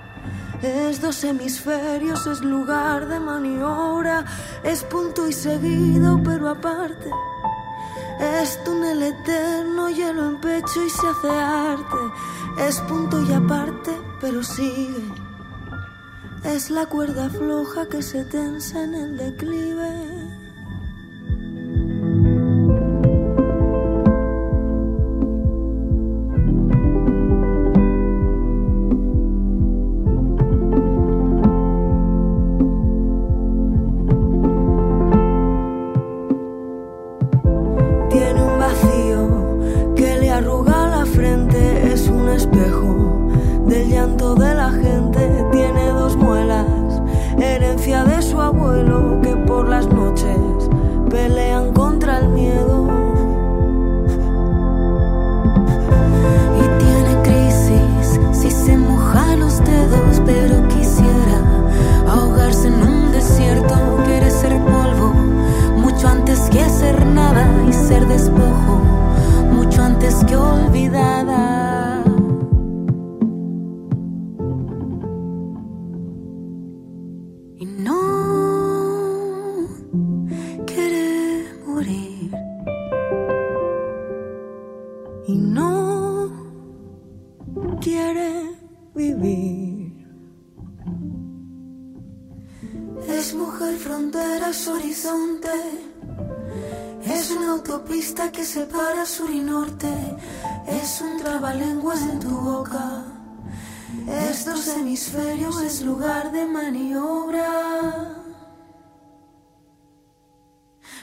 Es 0.62 1.02
dos 1.02 1.24
hemisferios, 1.24 2.28
es 2.28 2.42
lugar 2.42 3.08
de 3.08 3.20
maniobra. 3.20 4.26
Es 4.64 4.84
punto 4.84 5.28
y 5.28 5.34
seguido, 5.34 6.20
pero 6.24 6.50
aparte. 6.50 7.10
Es 8.20 8.62
túnel 8.66 9.02
eterno, 9.02 9.90
hielo 9.90 10.28
en 10.28 10.42
pecho 10.42 10.84
y 10.84 10.90
se 10.90 11.08
hace 11.08 11.30
arte. 11.30 12.02
Es 12.68 12.82
punto 12.82 13.22
y 13.22 13.32
aparte, 13.32 13.92
pero 14.20 14.44
sigue. 14.44 15.06
Es 16.44 16.70
la 16.70 16.86
cuerda 16.86 17.30
floja 17.30 17.86
que 17.88 18.02
se 18.02 18.26
tensa 18.26 18.84
en 18.84 18.96
el 18.96 19.18
declive. 19.18 20.19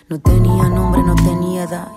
No 0.08 0.20
tenía 0.20 0.68
nombre, 0.68 1.02
no 1.02 1.16
tenía 1.16 1.45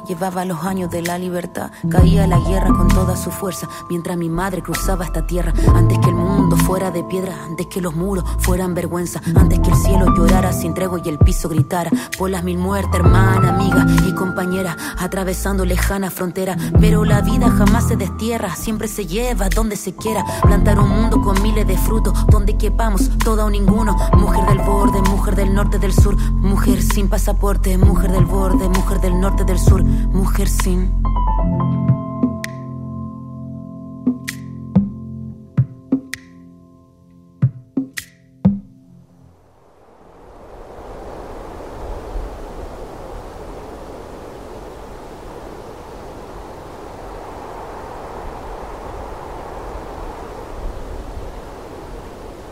Llevaba 0.07 0.45
los 0.45 0.63
años 0.63 0.89
de 0.89 1.01
la 1.01 1.17
libertad, 1.17 1.69
caía 1.89 2.25
la 2.27 2.39
guerra 2.39 2.69
con 2.69 2.87
toda 2.87 3.17
su 3.17 3.29
fuerza, 3.29 3.67
mientras 3.89 4.15
mi 4.15 4.29
madre 4.29 4.61
cruzaba 4.61 5.03
esta 5.03 5.27
tierra, 5.27 5.53
antes 5.75 5.99
que 5.99 6.07
el 6.07 6.15
mundo 6.15 6.55
fuera 6.55 6.91
de 6.91 7.03
piedra, 7.03 7.35
antes 7.43 7.67
que 7.67 7.81
los 7.81 7.93
muros 7.93 8.23
fueran 8.39 8.73
vergüenza, 8.73 9.21
antes 9.35 9.59
que 9.59 9.69
el 9.69 9.75
cielo 9.75 10.15
llorara 10.15 10.53
sin 10.53 10.73
tregua 10.73 11.01
y 11.03 11.09
el 11.09 11.19
piso 11.19 11.49
gritara, 11.49 11.91
por 12.17 12.29
las 12.29 12.41
mil 12.43 12.57
muertes, 12.57 13.01
hermana, 13.01 13.49
amiga 13.49 13.85
y 14.07 14.15
compañera, 14.15 14.77
atravesando 14.97 15.65
lejana 15.65 16.09
frontera, 16.09 16.55
pero 16.79 17.03
la 17.03 17.19
vida 17.21 17.51
jamás 17.51 17.89
se 17.89 17.97
destierra, 17.97 18.55
siempre 18.55 18.87
se 18.87 19.07
lleva 19.07 19.49
donde 19.49 19.75
se 19.75 19.93
quiera, 19.93 20.23
plantar 20.41 20.79
un 20.79 20.89
mundo 20.89 21.21
con 21.21 21.41
miles 21.43 21.67
de 21.67 21.77
frutos, 21.77 22.13
donde 22.27 22.57
quepamos, 22.57 23.09
todo 23.19 23.45
o 23.45 23.49
ninguno, 23.49 23.97
mujer 24.13 24.45
del 24.45 24.59
borde, 24.59 25.01
mujer 25.01 25.35
del 25.35 25.53
norte, 25.53 25.79
del 25.79 25.93
sur, 25.93 26.17
mujer 26.31 26.81
sin 26.81 27.09
pasaporte, 27.09 27.77
mujer 27.77 28.13
del 28.13 28.25
borde, 28.25 28.69
mujer 28.69 29.01
del 29.01 29.19
norte, 29.19 29.48
del 29.49 29.57
sur, 29.57 29.83
mujer 29.83 30.47
sin. 30.47 30.91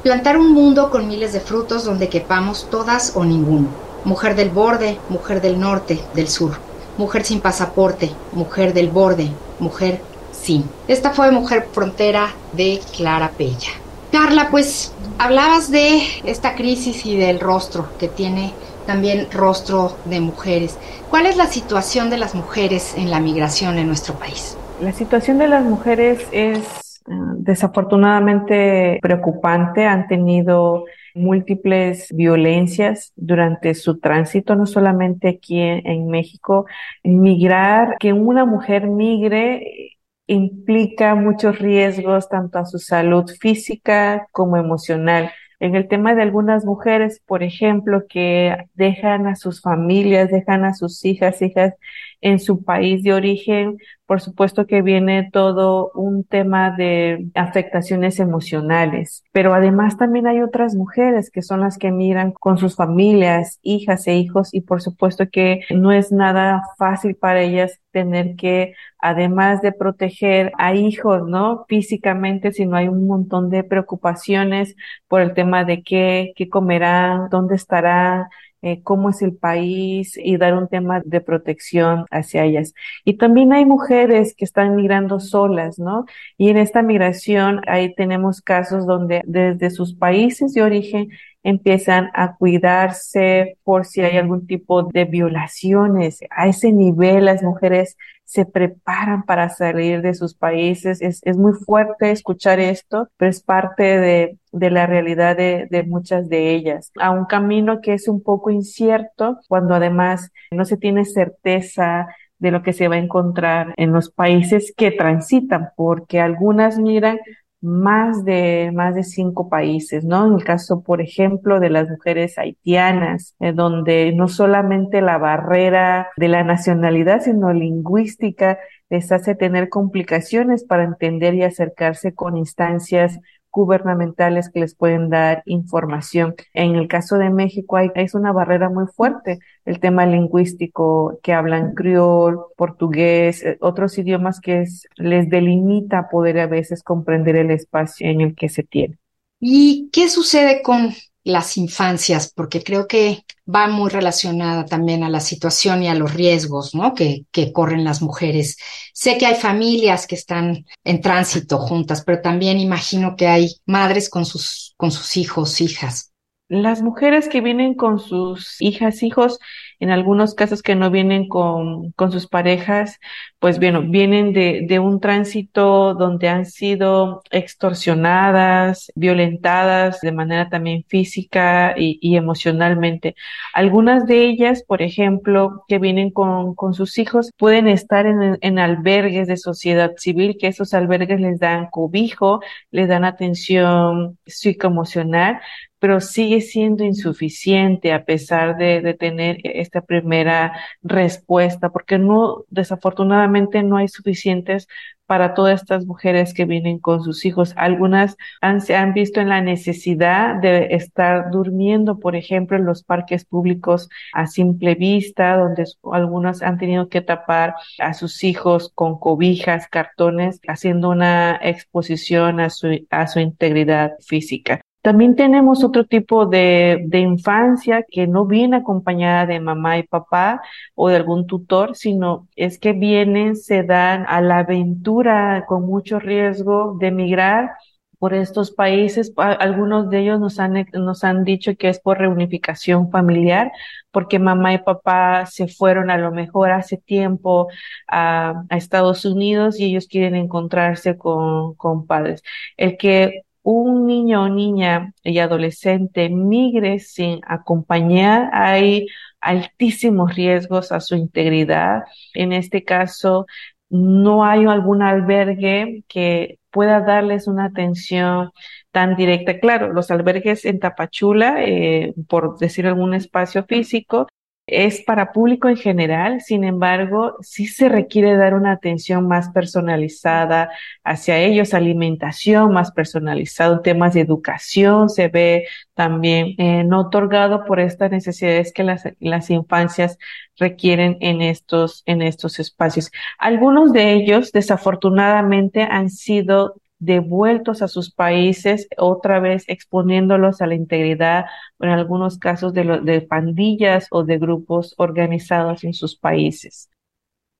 Plantar 0.01 0.39
un 0.39 0.51
mundo 0.53 0.89
con 0.89 1.07
miles 1.07 1.33
de 1.33 1.41
frutos 1.41 1.83
donde 1.83 2.09
quepamos 2.09 2.67
todas 2.71 3.11
o 3.15 3.23
ninguno. 3.23 3.67
Mujer 4.03 4.35
del 4.35 4.49
borde, 4.49 4.97
mujer 5.09 5.41
del 5.41 5.59
norte, 5.59 6.01
del 6.15 6.27
sur 6.27 6.66
mujer 6.97 7.23
sin 7.23 7.41
pasaporte, 7.41 8.11
mujer 8.33 8.73
del 8.73 8.89
borde, 8.89 9.29
mujer 9.59 10.01
sin. 10.31 10.65
Esta 10.87 11.11
fue 11.11 11.31
Mujer 11.31 11.67
Frontera 11.71 12.29
de 12.53 12.79
Clara 12.95 13.31
Pella. 13.37 13.71
Carla, 14.11 14.47
pues 14.49 14.93
hablabas 15.17 15.69
de 15.69 16.01
esta 16.23 16.55
crisis 16.55 17.05
y 17.05 17.17
del 17.17 17.39
rostro 17.39 17.87
que 17.99 18.07
tiene 18.07 18.53
también 18.85 19.27
rostro 19.31 19.97
de 20.05 20.21
mujeres. 20.21 20.77
¿Cuál 21.09 21.25
es 21.25 21.37
la 21.37 21.47
situación 21.47 22.09
de 22.09 22.17
las 22.17 22.33
mujeres 22.33 22.95
en 22.97 23.11
la 23.11 23.19
migración 23.19 23.77
en 23.77 23.87
nuestro 23.87 24.15
país? 24.15 24.57
La 24.81 24.93
situación 24.93 25.37
de 25.37 25.47
las 25.47 25.63
mujeres 25.63 26.25
es 26.31 26.59
eh, 27.07 27.13
desafortunadamente 27.35 28.99
preocupante. 29.01 29.85
Han 29.85 30.07
tenido 30.07 30.85
múltiples 31.17 32.07
violencias 32.13 33.11
durante 33.15 33.73
su 33.73 33.99
tránsito, 33.99 34.55
no 34.55 34.65
solamente 34.65 35.27
aquí 35.29 35.59
en, 35.59 36.07
México. 36.07 36.65
Migrar, 37.03 37.97
que 37.99 38.13
una 38.13 38.45
mujer 38.45 38.87
migre 38.87 39.97
implica 40.27 41.15
muchos 41.15 41.59
riesgos 41.59 42.29
tanto 42.29 42.59
a 42.59 42.65
su 42.65 42.79
salud 42.79 43.29
física 43.39 44.27
como 44.31 44.57
emocional. 44.57 45.31
En 45.59 45.75
el 45.75 45.87
tema 45.87 46.13
de 46.13 46.21
algunas 46.21 46.65
mujeres, 46.65 47.21
por 47.25 47.41
ejemplo, 47.41 48.03
que 48.07 48.55
dejan 48.75 49.25
a 49.27 49.35
sus 49.35 49.61
familias, 49.61 50.29
dejan 50.29 50.65
a 50.65 50.73
sus 50.73 51.03
hijas, 51.03 51.41
hijas 51.41 51.73
en 52.21 52.39
su 52.39 52.63
país 52.63 53.03
de 53.03 53.13
origen, 53.13 53.77
por 54.05 54.21
supuesto 54.21 54.65
que 54.67 54.81
viene 54.81 55.29
todo 55.31 55.91
un 55.93 56.23
tema 56.23 56.71
de 56.71 57.27
afectaciones 57.35 58.19
emocionales, 58.19 59.23
pero 59.31 59.53
además 59.53 59.97
también 59.97 60.27
hay 60.27 60.41
otras 60.41 60.75
mujeres 60.75 61.29
que 61.29 61.41
son 61.41 61.59
las 61.59 61.77
que 61.77 61.91
miran 61.91 62.31
con 62.31 62.57
sus 62.57 62.75
familias, 62.75 63.59
hijas 63.61 64.07
e 64.07 64.15
hijos 64.15 64.53
y 64.53 64.61
por 64.61 64.81
supuesto 64.81 65.25
que 65.29 65.61
no 65.69 65.91
es 65.91 66.11
nada 66.11 66.63
fácil 66.77 67.15
para 67.15 67.41
ellas 67.41 67.79
tener 67.91 68.35
que, 68.35 68.73
además 68.99 69.61
de 69.61 69.71
proteger 69.71 70.51
a 70.57 70.75
hijos, 70.75 71.27
¿no? 71.27 71.65
Físicamente, 71.67 72.51
sino 72.51 72.77
hay 72.77 72.87
un 72.87 73.07
montón 73.07 73.49
de 73.49 73.63
preocupaciones 73.63 74.75
por 75.07 75.21
el 75.21 75.33
tema 75.33 75.63
de 75.63 75.81
qué, 75.83 76.33
qué 76.35 76.47
comerán, 76.47 77.27
dónde 77.29 77.55
estarán, 77.55 78.27
eh, 78.61 78.81
cómo 78.83 79.09
es 79.09 79.21
el 79.21 79.35
país 79.35 80.17
y 80.17 80.37
dar 80.37 80.55
un 80.55 80.67
tema 80.67 81.01
de 81.05 81.21
protección 81.21 82.05
hacia 82.11 82.43
ellas. 82.45 82.73
Y 83.05 83.17
también 83.17 83.53
hay 83.53 83.65
mujeres 83.65 84.33
que 84.35 84.45
están 84.45 84.75
migrando 84.75 85.19
solas, 85.19 85.79
¿no? 85.79 86.05
Y 86.37 86.49
en 86.49 86.57
esta 86.57 86.81
migración 86.81 87.61
ahí 87.67 87.93
tenemos 87.95 88.41
casos 88.41 88.85
donde 88.87 89.21
desde 89.25 89.69
sus 89.69 89.93
países 89.95 90.53
de 90.53 90.63
origen 90.63 91.09
empiezan 91.43 92.09
a 92.13 92.35
cuidarse 92.35 93.57
por 93.63 93.85
si 93.85 94.01
hay 94.01 94.17
algún 94.17 94.47
tipo 94.47 94.83
de 94.83 95.05
violaciones. 95.05 96.19
A 96.29 96.47
ese 96.47 96.73
nivel 96.73 97.25
las 97.25 97.41
mujeres 97.43 97.95
se 98.27 98.45
preparan 98.45 99.23
para 99.23 99.47
salir 99.47 100.01
de 100.01 100.13
sus 100.13 100.35
países. 100.35 101.01
Es, 101.01 101.21
es 101.23 101.37
muy 101.37 101.53
fuerte 101.53 102.11
escuchar 102.11 102.59
esto, 102.59 103.07
pero 103.15 103.31
es 103.31 103.41
parte 103.41 103.83
de, 103.83 104.37
de 104.51 104.69
la 104.69 104.85
realidad 104.85 105.37
de, 105.37 105.67
de, 105.71 105.83
muchas 105.83 106.27
de 106.27 106.53
ellas. 106.53 106.91
A 106.99 107.11
un 107.11 107.25
camino 107.25 107.79
que 107.81 107.93
es 107.93 108.09
un 108.09 108.21
poco 108.21 108.51
incierto 108.51 109.39
cuando 109.47 109.75
además 109.75 110.29
no 110.51 110.65
se 110.65 110.75
tiene 110.75 111.05
certeza 111.05 112.07
de 112.37 112.51
lo 112.51 112.63
que 112.63 112.73
se 112.73 112.89
va 112.89 112.95
a 112.95 112.99
encontrar 112.99 113.73
en 113.77 113.93
los 113.93 114.11
países 114.11 114.73
que 114.75 114.91
transitan, 114.91 115.69
porque 115.77 116.19
algunas 116.19 116.77
miran 116.79 117.19
más 117.61 118.23
de, 118.23 118.71
más 118.73 118.95
de 118.95 119.03
cinco 119.03 119.49
países, 119.49 120.03
¿no? 120.05 120.27
En 120.27 120.33
el 120.33 120.43
caso, 120.43 120.83
por 120.83 121.01
ejemplo, 121.01 121.59
de 121.59 121.69
las 121.69 121.89
mujeres 121.89 122.37
haitianas, 122.37 123.35
donde 123.55 124.13
no 124.13 124.27
solamente 124.27 125.01
la 125.01 125.17
barrera 125.17 126.09
de 126.17 126.27
la 126.27 126.43
nacionalidad, 126.43 127.21
sino 127.21 127.51
lingüística 127.53 128.59
les 128.89 129.11
hace 129.11 129.35
tener 129.35 129.69
complicaciones 129.69 130.63
para 130.63 130.83
entender 130.83 131.33
y 131.33 131.43
acercarse 131.43 132.13
con 132.13 132.37
instancias 132.37 133.19
gubernamentales 133.51 134.49
que 134.49 134.59
les 134.59 134.75
pueden 134.75 135.09
dar 135.09 135.43
información. 135.45 136.35
En 136.53 136.75
el 136.75 136.87
caso 136.87 137.17
de 137.17 137.29
México 137.29 137.77
hay, 137.77 137.91
es 137.95 138.13
una 138.13 138.31
barrera 138.31 138.69
muy 138.69 138.85
fuerte, 138.87 139.39
el 139.65 139.79
tema 139.79 140.05
lingüístico 140.05 141.19
que 141.23 141.33
hablan 141.33 141.73
criol, 141.73 142.39
portugués, 142.55 143.43
eh, 143.43 143.57
otros 143.61 143.97
idiomas 143.97 144.39
que 144.39 144.65
les 144.95 145.29
delimita 145.29 146.09
poder 146.09 146.39
a 146.39 146.47
veces 146.47 146.83
comprender 146.83 147.35
el 147.35 147.51
espacio 147.51 148.09
en 148.09 148.21
el 148.21 148.35
que 148.35 148.49
se 148.49 148.63
tiene. 148.63 148.97
¿Y 149.39 149.89
qué 149.91 150.09
sucede 150.09 150.61
con 150.61 150.93
las 151.27 151.57
infancias, 151.57 152.31
porque 152.33 152.63
creo 152.63 152.87
que 152.87 153.25
va 153.53 153.67
muy 153.67 153.89
relacionada 153.89 154.65
también 154.65 155.03
a 155.03 155.09
la 155.09 155.19
situación 155.19 155.83
y 155.83 155.89
a 155.89 155.93
los 155.93 156.13
riesgos 156.13 156.73
¿no? 156.73 156.93
que, 156.93 157.25
que 157.31 157.51
corren 157.51 157.83
las 157.83 158.01
mujeres. 158.01 158.57
Sé 158.93 159.17
que 159.17 159.25
hay 159.25 159.35
familias 159.35 160.07
que 160.07 160.15
están 160.15 160.65
en 160.85 161.01
tránsito 161.01 161.57
juntas, 161.57 162.01
pero 162.05 162.21
también 162.21 162.59
imagino 162.59 163.17
que 163.17 163.27
hay 163.27 163.55
madres 163.65 164.09
con 164.09 164.25
sus, 164.25 164.73
con 164.77 164.89
sus 164.89 165.17
hijos, 165.17 165.59
hijas. 165.59 166.13
Las 166.47 166.81
mujeres 166.81 167.27
que 167.27 167.41
vienen 167.41 167.73
con 167.73 167.99
sus 167.99 168.61
hijas, 168.61 169.03
hijos, 169.03 169.37
en 169.79 169.91
algunos 169.91 170.33
casos 170.35 170.61
que 170.61 170.75
no 170.75 170.89
vienen 170.91 171.27
con, 171.27 171.91
con 171.91 172.11
sus 172.11 172.27
parejas, 172.27 172.99
pues 173.39 173.59
bueno, 173.59 173.83
vienen 173.83 174.33
de, 174.33 174.65
de 174.67 174.79
un 174.79 174.99
tránsito 174.99 175.93
donde 175.93 176.29
han 176.29 176.45
sido 176.45 177.21
extorsionadas, 177.31 178.91
violentadas 178.95 180.01
de 180.01 180.11
manera 180.11 180.49
también 180.49 180.83
física 180.87 181.75
y, 181.77 181.99
y 182.01 182.17
emocionalmente. 182.17 183.15
Algunas 183.53 184.05
de 184.07 184.25
ellas, 184.25 184.63
por 184.67 184.81
ejemplo, 184.81 185.63
que 185.67 185.79
vienen 185.79 186.11
con, 186.11 186.55
con 186.55 186.73
sus 186.73 186.97
hijos, 186.97 187.31
pueden 187.37 187.67
estar 187.67 188.05
en, 188.05 188.37
en 188.41 188.59
albergues 188.59 189.27
de 189.27 189.37
sociedad 189.37 189.91
civil, 189.97 190.37
que 190.39 190.47
esos 190.47 190.73
albergues 190.73 191.19
les 191.21 191.39
dan 191.39 191.67
cobijo, 191.69 192.41
les 192.71 192.87
dan 192.87 193.05
atención 193.05 194.17
psicoemocional, 194.25 195.39
pero 195.79 196.01
sigue 196.01 196.41
siendo 196.41 196.83
insuficiente 196.83 197.93
a 197.93 198.05
pesar 198.05 198.57
de, 198.57 198.95
tener 198.99 199.37
esta 199.43 199.81
primera 199.81 200.53
respuesta, 200.81 201.69
porque 201.69 201.97
no, 201.99 202.45
desafortunadamente 202.49 203.63
no 203.63 203.77
hay 203.77 203.87
suficientes 203.87 204.67
para 205.07 205.33
todas 205.33 205.61
estas 205.61 205.85
mujeres 205.85 206.33
que 206.33 206.45
vienen 206.45 206.79
con 206.79 207.01
sus 207.01 207.25
hijos. 207.25 207.53
Algunas 207.55 208.17
han, 208.41 208.61
se 208.61 208.75
han 208.75 208.93
visto 208.93 209.21
en 209.21 209.29
la 209.29 209.41
necesidad 209.41 210.35
de 210.35 210.67
estar 210.75 211.31
durmiendo, 211.31 211.99
por 211.99 212.15
ejemplo, 212.15 212.57
en 212.57 212.65
los 212.65 212.83
parques 212.83 213.25
públicos 213.25 213.89
a 214.13 214.27
simple 214.27 214.75
vista, 214.75 215.37
donde 215.37 215.65
algunas 215.91 216.41
han 216.41 216.57
tenido 216.57 216.89
que 216.89 217.01
tapar 217.01 217.55
a 217.79 217.93
sus 217.93 218.23
hijos 218.23 218.71
con 218.75 218.99
cobijas, 218.99 219.67
cartones, 219.69 220.41
haciendo 220.47 220.89
una 220.89 221.39
exposición 221.41 222.39
a 222.39 222.49
su, 222.49 222.85
a 222.89 223.07
su 223.07 223.19
integridad 223.19 223.93
física. 224.05 224.61
También 224.87 225.17
tenemos 225.17 225.65
otro 225.65 225.85
tipo 225.85 226.27
de, 226.27 226.87
infancia 226.93 227.83
que 227.83 228.07
no 228.07 228.25
viene 228.25 228.55
acompañada 228.55 229.25
de 229.25 229.41
mamá 229.41 229.77
y 229.77 229.83
papá 229.83 230.41
o 230.75 230.87
de 230.87 230.95
algún 230.95 231.27
tutor, 231.27 231.75
sino 231.75 232.29
es 232.37 232.57
que 232.57 232.71
vienen, 232.71 233.35
se 233.35 233.63
dan 233.63 234.05
a 234.07 234.21
la 234.21 234.37
aventura 234.39 235.43
con 235.45 235.63
mucho 235.65 235.99
riesgo 235.99 236.77
de 236.79 236.87
emigrar 236.87 237.51
por 237.99 238.13
estos 238.13 238.51
países. 238.51 239.11
Algunos 239.17 239.89
de 239.89 239.99
ellos 239.99 240.21
nos 240.21 240.39
han, 240.39 240.65
nos 240.71 241.03
han 241.03 241.25
dicho 241.25 241.57
que 241.57 241.67
es 241.67 241.81
por 241.81 241.97
reunificación 241.97 242.89
familiar, 242.89 243.51
porque 243.91 244.19
mamá 244.19 244.53
y 244.53 244.59
papá 244.59 245.25
se 245.25 245.49
fueron 245.49 245.89
a 245.89 245.97
lo 245.97 246.11
mejor 246.13 246.51
hace 246.51 246.77
tiempo 246.77 247.49
a, 247.89 248.43
a 248.49 248.55
Estados 248.57 249.03
Unidos 249.03 249.59
y 249.59 249.65
ellos 249.65 249.87
quieren 249.87 250.15
encontrarse 250.15 250.97
con, 250.97 251.55
con 251.55 251.85
padres. 251.87 252.23
El 252.55 252.77
que 252.77 253.26
un 253.49 253.87
niño 253.87 254.23
o 254.23 254.29
niña 254.29 254.93
y 255.03 255.19
adolescente 255.19 256.09
migre 256.09 256.79
sin 256.79 257.21
acompañar, 257.25 258.29
hay 258.33 258.87
altísimos 259.21 260.15
riesgos 260.15 260.73
a 260.73 260.81
su 260.81 260.95
integridad. 260.97 261.83
En 262.13 262.33
este 262.33 262.65
caso, 262.65 263.25
no 263.69 264.25
hay 264.25 264.45
algún 264.45 264.81
albergue 264.81 265.83
que 265.87 266.39
pueda 266.51 266.81
darles 266.81 267.27
una 267.29 267.45
atención 267.45 268.31
tan 268.71 268.97
directa. 268.97 269.39
Claro, 269.39 269.71
los 269.71 269.91
albergues 269.91 270.43
en 270.43 270.59
Tapachula, 270.59 271.41
eh, 271.45 271.93
por 272.09 272.37
decir 272.39 272.67
algún 272.67 272.93
espacio 272.93 273.45
físico, 273.45 274.07
es 274.47 274.81
para 274.81 275.11
público 275.11 275.49
en 275.49 275.57
general, 275.57 276.21
sin 276.21 276.45
embargo, 276.45 277.17
sí 277.21 277.47
se 277.47 277.67
requiere 277.67 278.15
dar 278.15 278.33
una 278.33 278.53
atención 278.53 279.05
más 279.05 279.29
personalizada 279.29 280.49
hacia 280.85 281.19
ellos, 281.19 281.53
alimentación 281.53 282.53
más 282.53 282.71
personalizada, 282.71 283.61
temas 283.61 283.93
de 283.93 284.01
educación 284.01 284.89
se 284.89 285.09
ve 285.09 285.47
también 285.73 286.35
eh, 286.37 286.63
no 286.63 286.81
otorgado 286.81 287.43
por 287.43 287.59
estas 287.59 287.91
necesidades 287.91 288.53
que 288.53 288.63
las, 288.63 288.83
las 288.99 289.29
infancias 289.29 289.97
requieren 290.37 290.97
en 291.01 291.21
estos, 291.21 291.83
en 291.85 292.01
estos 292.01 292.39
espacios. 292.39 292.91
Algunos 293.17 293.73
de 293.73 293.93
ellos, 293.93 294.31
desafortunadamente, 294.31 295.63
han 295.63 295.89
sido 295.89 296.55
devueltos 296.79 297.61
a 297.61 297.67
sus 297.67 297.93
países, 297.93 298.67
otra 298.77 299.19
vez 299.19 299.43
exponiéndolos 299.47 300.41
a 300.41 300.47
la 300.47 300.55
integridad, 300.55 301.25
en 301.59 301.69
algunos 301.69 302.17
casos 302.19 302.53
de, 302.53 302.81
de 302.83 303.01
pandillas 303.01 303.87
o 303.91 304.03
de 304.03 304.17
grupos 304.17 304.75
organizados 304.77 305.63
en 305.63 305.73
sus 305.73 305.97
países. 305.97 306.69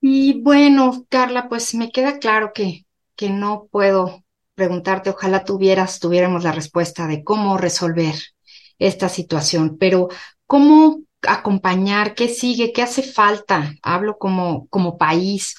Y 0.00 0.40
bueno, 0.42 1.06
Carla, 1.08 1.48
pues 1.48 1.74
me 1.74 1.90
queda 1.90 2.18
claro 2.18 2.52
que, 2.54 2.86
que 3.16 3.30
no 3.30 3.68
puedo 3.70 4.24
preguntarte, 4.54 5.10
ojalá 5.10 5.44
tuvieras, 5.44 6.00
tuviéramos 6.00 6.44
la 6.44 6.52
respuesta 6.52 7.06
de 7.06 7.24
cómo 7.24 7.58
resolver 7.58 8.14
esta 8.78 9.08
situación, 9.08 9.76
pero 9.78 10.08
¿cómo 10.46 11.00
acompañar? 11.22 12.14
¿Qué 12.14 12.28
sigue? 12.28 12.72
¿Qué 12.72 12.82
hace 12.82 13.02
falta? 13.02 13.74
Hablo 13.82 14.18
como, 14.18 14.68
como 14.68 14.98
país 14.98 15.54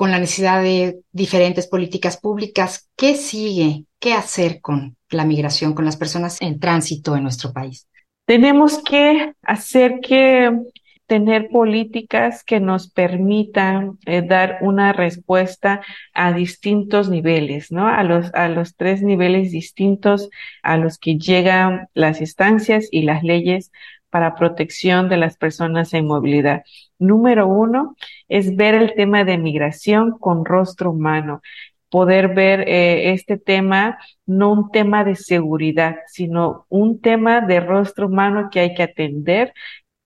con 0.00 0.10
la 0.10 0.18
necesidad 0.18 0.62
de 0.62 1.02
diferentes 1.12 1.66
políticas 1.66 2.16
públicas. 2.16 2.88
¿Qué 2.96 3.16
sigue? 3.16 3.84
¿Qué 3.98 4.14
hacer 4.14 4.62
con 4.62 4.96
la 5.10 5.26
migración, 5.26 5.74
con 5.74 5.84
las 5.84 5.98
personas 5.98 6.40
en 6.40 6.58
tránsito 6.58 7.16
en 7.16 7.22
nuestro 7.22 7.52
país? 7.52 7.86
Tenemos 8.24 8.82
que 8.82 9.34
hacer 9.42 10.00
que 10.00 10.58
tener 11.04 11.50
políticas 11.50 12.44
que 12.44 12.60
nos 12.60 12.90
permitan 12.90 13.98
eh, 14.06 14.22
dar 14.22 14.56
una 14.62 14.94
respuesta 14.94 15.82
a 16.14 16.32
distintos 16.32 17.10
niveles, 17.10 17.70
¿no? 17.70 17.86
A 17.86 18.02
los, 18.02 18.32
a 18.32 18.48
los 18.48 18.76
tres 18.76 19.02
niveles 19.02 19.50
distintos 19.50 20.30
a 20.62 20.78
los 20.78 20.96
que 20.96 21.18
llegan 21.18 21.88
las 21.92 22.22
instancias 22.22 22.88
y 22.90 23.02
las 23.02 23.22
leyes 23.22 23.70
para 24.08 24.34
protección 24.34 25.10
de 25.10 25.18
las 25.18 25.36
personas 25.36 25.92
en 25.92 26.06
movilidad. 26.06 26.62
Número 26.98 27.46
uno 27.46 27.96
es 28.30 28.56
ver 28.56 28.74
el 28.74 28.94
tema 28.94 29.24
de 29.24 29.36
migración 29.36 30.12
con 30.18 30.46
rostro 30.46 30.92
humano, 30.92 31.42
poder 31.90 32.34
ver 32.34 32.60
eh, 32.68 33.12
este 33.12 33.36
tema 33.36 33.98
no 34.24 34.52
un 34.52 34.70
tema 34.70 35.04
de 35.04 35.16
seguridad, 35.16 35.96
sino 36.06 36.64
un 36.70 37.00
tema 37.00 37.42
de 37.42 37.60
rostro 37.60 38.06
humano 38.06 38.48
que 38.50 38.60
hay 38.60 38.74
que 38.74 38.84
atender 38.84 39.52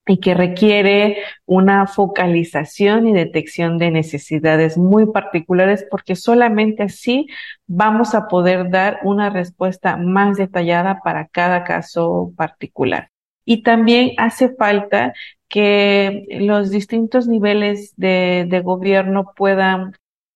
y 0.06 0.18
que 0.18 0.34
requiere 0.34 1.18
una 1.46 1.86
focalización 1.86 3.06
y 3.06 3.12
detección 3.12 3.78
de 3.78 3.90
necesidades 3.90 4.76
muy 4.76 5.06
particulares 5.06 5.86
porque 5.90 6.16
solamente 6.16 6.82
así 6.82 7.26
vamos 7.66 8.14
a 8.14 8.28
poder 8.28 8.70
dar 8.70 9.00
una 9.04 9.30
respuesta 9.30 9.96
más 9.96 10.36
detallada 10.36 11.00
para 11.02 11.28
cada 11.28 11.64
caso 11.64 12.32
particular. 12.36 13.13
Y 13.44 13.62
también 13.62 14.12
hace 14.16 14.54
falta 14.54 15.12
que 15.48 16.26
los 16.40 16.70
distintos 16.70 17.28
niveles 17.28 17.94
de, 17.96 18.60
gobierno 18.64 19.32
puedan 19.36 19.92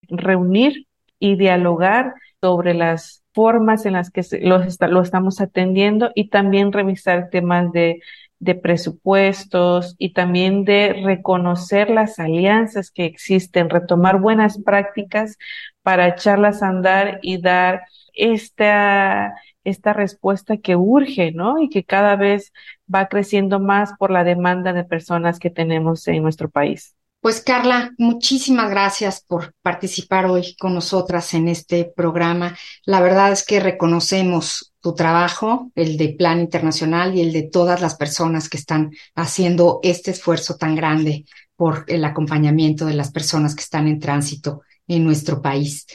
reunir 0.09 0.87
y 1.19 1.37
dialogar 1.37 2.15
sobre 2.41 2.75
las 2.75 3.23
formas 3.33 3.87
en 3.87 3.95
las 3.95 4.11
que 4.11 4.23
lo, 4.43 4.63
lo 4.89 5.03
estamos 5.03 5.41
atendiendo 5.41 6.11
y 6.15 6.29
también 6.29 6.73
revisar 6.73 7.31
temas 7.31 7.73
de, 7.73 8.01
de 8.41 8.55
presupuestos 8.55 9.97
y 9.99 10.13
también 10.13 10.65
de 10.65 11.03
reconocer 11.05 11.91
las 11.91 12.19
alianzas 12.19 12.91
que 12.91 13.05
existen, 13.05 13.71
retomar 13.71 14.21
buenas 14.21 14.63
prácticas 14.63 15.39
para 15.83 16.09
echarlas 16.09 16.63
a 16.63 16.69
andar 16.69 17.19
y 17.23 17.41
dar 17.41 17.83
esta, 18.19 19.35
esta 19.65 19.93
respuesta 19.95 20.59
que 20.59 20.77
urge, 20.77 21.33
¿no? 21.33 21.63
Y 21.63 21.71
que 21.71 21.85
cada 21.85 22.17
vez 22.17 22.53
va 22.93 23.09
creciendo 23.09 23.61
más 23.61 23.93
por 23.99 24.11
la 24.11 24.25
demanda 24.25 24.73
de 24.73 24.85
personas 24.85 25.39
que 25.39 25.51
tenemos 25.51 26.07
en 26.09 26.23
nuestro 26.23 26.51
país. 26.51 26.95
Pues 27.21 27.41
Carla, 27.41 27.93
muchísimas 27.99 28.71
gracias 28.71 29.25
por 29.27 29.53
participar 29.61 30.27
hoy 30.27 30.55
con 30.57 30.73
nosotras 30.73 31.35
en 31.35 31.49
este 31.49 31.85
programa. 31.85 32.57
La 32.85 33.01
verdad 33.01 33.33
es 33.33 33.45
que 33.45 33.59
reconocemos 33.59 34.73
tu 34.81 34.95
trabajo, 34.95 35.73
el 35.75 35.97
de 35.97 36.11
Plan 36.11 36.39
Internacional 36.39 37.17
y 37.17 37.23
el 37.23 37.33
de 37.33 37.43
todas 37.43 37.81
las 37.81 37.97
personas 37.97 38.49
que 38.49 38.57
están 38.57 38.93
haciendo 39.17 39.81
este 39.83 40.13
esfuerzo 40.13 40.57
tan 40.57 40.77
grande 40.77 41.25
por 41.57 41.85
el 41.89 42.05
acompañamiento 42.05 42.87
de 42.87 42.95
las 42.95 43.11
personas 43.11 43.57
que 43.57 43.63
están 43.63 43.89
en 43.89 43.99
tránsito 43.99 44.63
en 44.87 45.05
nuestro 45.05 45.43
país. 45.43 45.87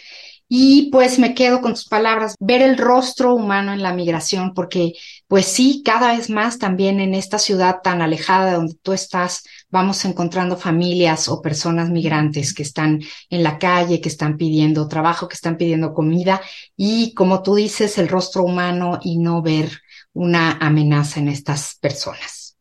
Y 0.47 0.89
pues 0.91 1.17
me 1.19 1.33
quedo 1.33 1.61
con 1.61 1.73
tus 1.73 1.87
palabras, 1.87 2.35
ver 2.39 2.61
el 2.61 2.77
rostro 2.77 3.33
humano 3.33 3.73
en 3.73 3.81
la 3.81 3.93
migración, 3.93 4.53
porque 4.53 4.93
pues 5.27 5.45
sí, 5.45 5.81
cada 5.83 6.15
vez 6.15 6.29
más 6.29 6.59
también 6.59 6.99
en 6.99 7.15
esta 7.15 7.39
ciudad 7.39 7.81
tan 7.81 8.01
alejada 8.01 8.47
de 8.47 8.53
donde 8.57 8.75
tú 8.81 8.93
estás, 8.93 9.43
vamos 9.69 10.05
encontrando 10.05 10.55
familias 10.55 11.27
o 11.27 11.41
personas 11.41 11.89
migrantes 11.89 12.53
que 12.53 12.63
están 12.63 13.01
en 13.29 13.43
la 13.43 13.57
calle, 13.57 14.01
que 14.01 14.09
están 14.09 14.37
pidiendo 14.37 14.87
trabajo, 14.87 15.27
que 15.27 15.35
están 15.35 15.57
pidiendo 15.57 15.93
comida 15.93 16.41
y 16.77 17.13
como 17.15 17.41
tú 17.41 17.55
dices, 17.55 17.97
el 17.97 18.07
rostro 18.07 18.43
humano 18.43 18.99
y 19.01 19.17
no 19.17 19.41
ver 19.41 19.71
una 20.13 20.53
amenaza 20.59 21.19
en 21.19 21.29
estas 21.29 21.75
personas. 21.81 22.55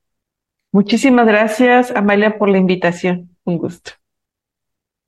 Muchísimas 0.70 1.26
gracias, 1.26 1.90
Amalia, 1.90 2.38
por 2.38 2.48
la 2.48 2.56
invitación. 2.56 3.36
Un 3.44 3.58
gusto. 3.58 3.92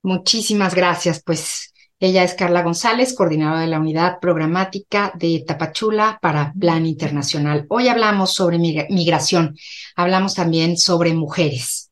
Muchísimas 0.03 0.75
gracias, 0.75 1.23
pues 1.23 1.74
ella 2.05 2.23
es 2.23 2.35
Carla 2.35 2.63
González, 2.63 3.15
coordinadora 3.15 3.63
de 3.63 3.67
la 3.67 3.81
unidad 3.81 4.21
programática 4.21 5.11
de 5.15 5.43
Tapachula 5.47 6.19
para 6.21 6.53
Plan 6.53 6.85
Internacional. 6.85 7.65
Hoy 7.71 7.89
hablamos 7.89 8.35
sobre 8.35 8.59
migración, 8.59 9.57
hablamos 9.97 10.35
también 10.35 10.77
sobre 10.77 11.15
mujeres. 11.15 11.91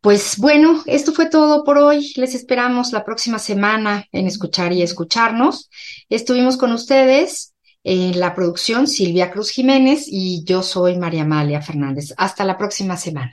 Pues 0.00 0.36
bueno, 0.38 0.84
esto 0.86 1.12
fue 1.12 1.28
todo 1.28 1.64
por 1.64 1.78
hoy. 1.78 2.12
Les 2.14 2.36
esperamos 2.36 2.92
la 2.92 3.04
próxima 3.04 3.40
semana 3.40 4.06
en 4.12 4.28
Escuchar 4.28 4.72
y 4.72 4.82
Escucharnos. 4.82 5.68
Estuvimos 6.08 6.56
con 6.56 6.70
ustedes 6.70 7.52
en 7.82 8.20
la 8.20 8.36
producción 8.36 8.86
Silvia 8.86 9.32
Cruz 9.32 9.50
Jiménez 9.50 10.04
y 10.06 10.44
yo 10.44 10.62
soy 10.62 10.96
María 10.96 11.22
Amalia 11.22 11.60
Fernández. 11.60 12.14
Hasta 12.16 12.44
la 12.44 12.56
próxima 12.56 12.96
semana. 12.96 13.32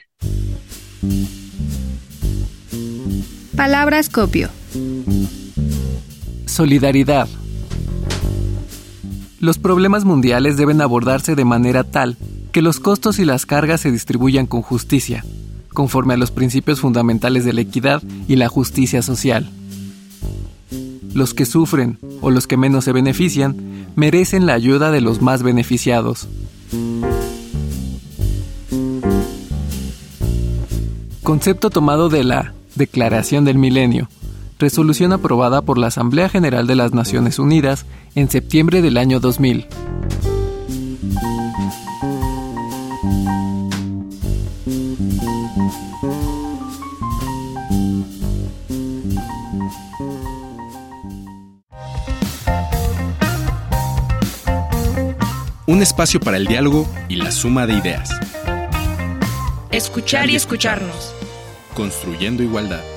Palabras 3.56 4.10
copio. 4.10 4.49
Solidaridad. 6.58 7.28
Los 9.39 9.60
problemas 9.60 10.06
mundiales 10.06 10.58
deben 10.58 10.82
abordarse 10.82 11.36
de 11.36 11.46
manera 11.46 11.84
tal 11.84 12.17
que 12.52 12.63
los 12.63 12.80
costos 12.80 13.20
y 13.20 13.26
las 13.26 13.46
cargas 13.46 13.82
se 13.82 13.91
distribuyan 13.91 14.48
con 14.48 14.63
justicia, 14.63 15.24
conforme 15.72 16.15
a 16.15 16.17
los 16.17 16.32
principios 16.32 16.80
fundamentales 16.80 17.46
de 17.46 17.54
la 17.54 17.62
equidad 17.62 18.02
y 18.28 18.38
la 18.38 18.48
justicia 18.48 19.04
social. 19.04 19.48
Los 21.13 21.36
que 21.36 21.46
sufren 21.46 22.00
o 22.22 22.32
los 22.32 22.48
que 22.48 22.58
menos 22.58 22.86
se 22.86 22.91
benefician 22.91 23.86
merecen 23.96 24.48
la 24.48 24.56
ayuda 24.56 24.89
de 24.89 25.02
los 25.02 25.22
más 25.22 25.43
beneficiados. 25.43 26.28
Concepto 31.22 31.70
tomado 31.70 32.10
de 32.10 32.24
la 32.24 32.56
Declaración 32.74 33.46
del 33.46 33.60
Milenio, 33.60 34.10
resolución 34.60 35.13
aprobada 35.13 35.62
por 35.62 35.78
la 35.78 35.88
Asamblea 35.88 36.30
General 36.30 36.67
de 36.67 36.76
las 36.76 36.93
Naciones 36.93 37.39
Unidas 37.39 37.86
en 38.15 38.30
septiembre 38.30 38.82
del 38.82 38.98
año 38.98 39.20
2000. 39.20 39.67
Un 55.67 55.82
espacio 55.82 56.20
para 56.20 56.38
el 56.38 56.48
diálogo 56.48 56.88
y 57.10 57.17
la 57.17 57.32
suma 57.32 57.67
de 57.67 57.74
ideas. 57.74 58.10
Escuchar 59.70 60.30
y 60.30 60.36
escucharnos. 60.36 61.13
Construyendo 61.76 62.41
igualdad. 62.41 62.97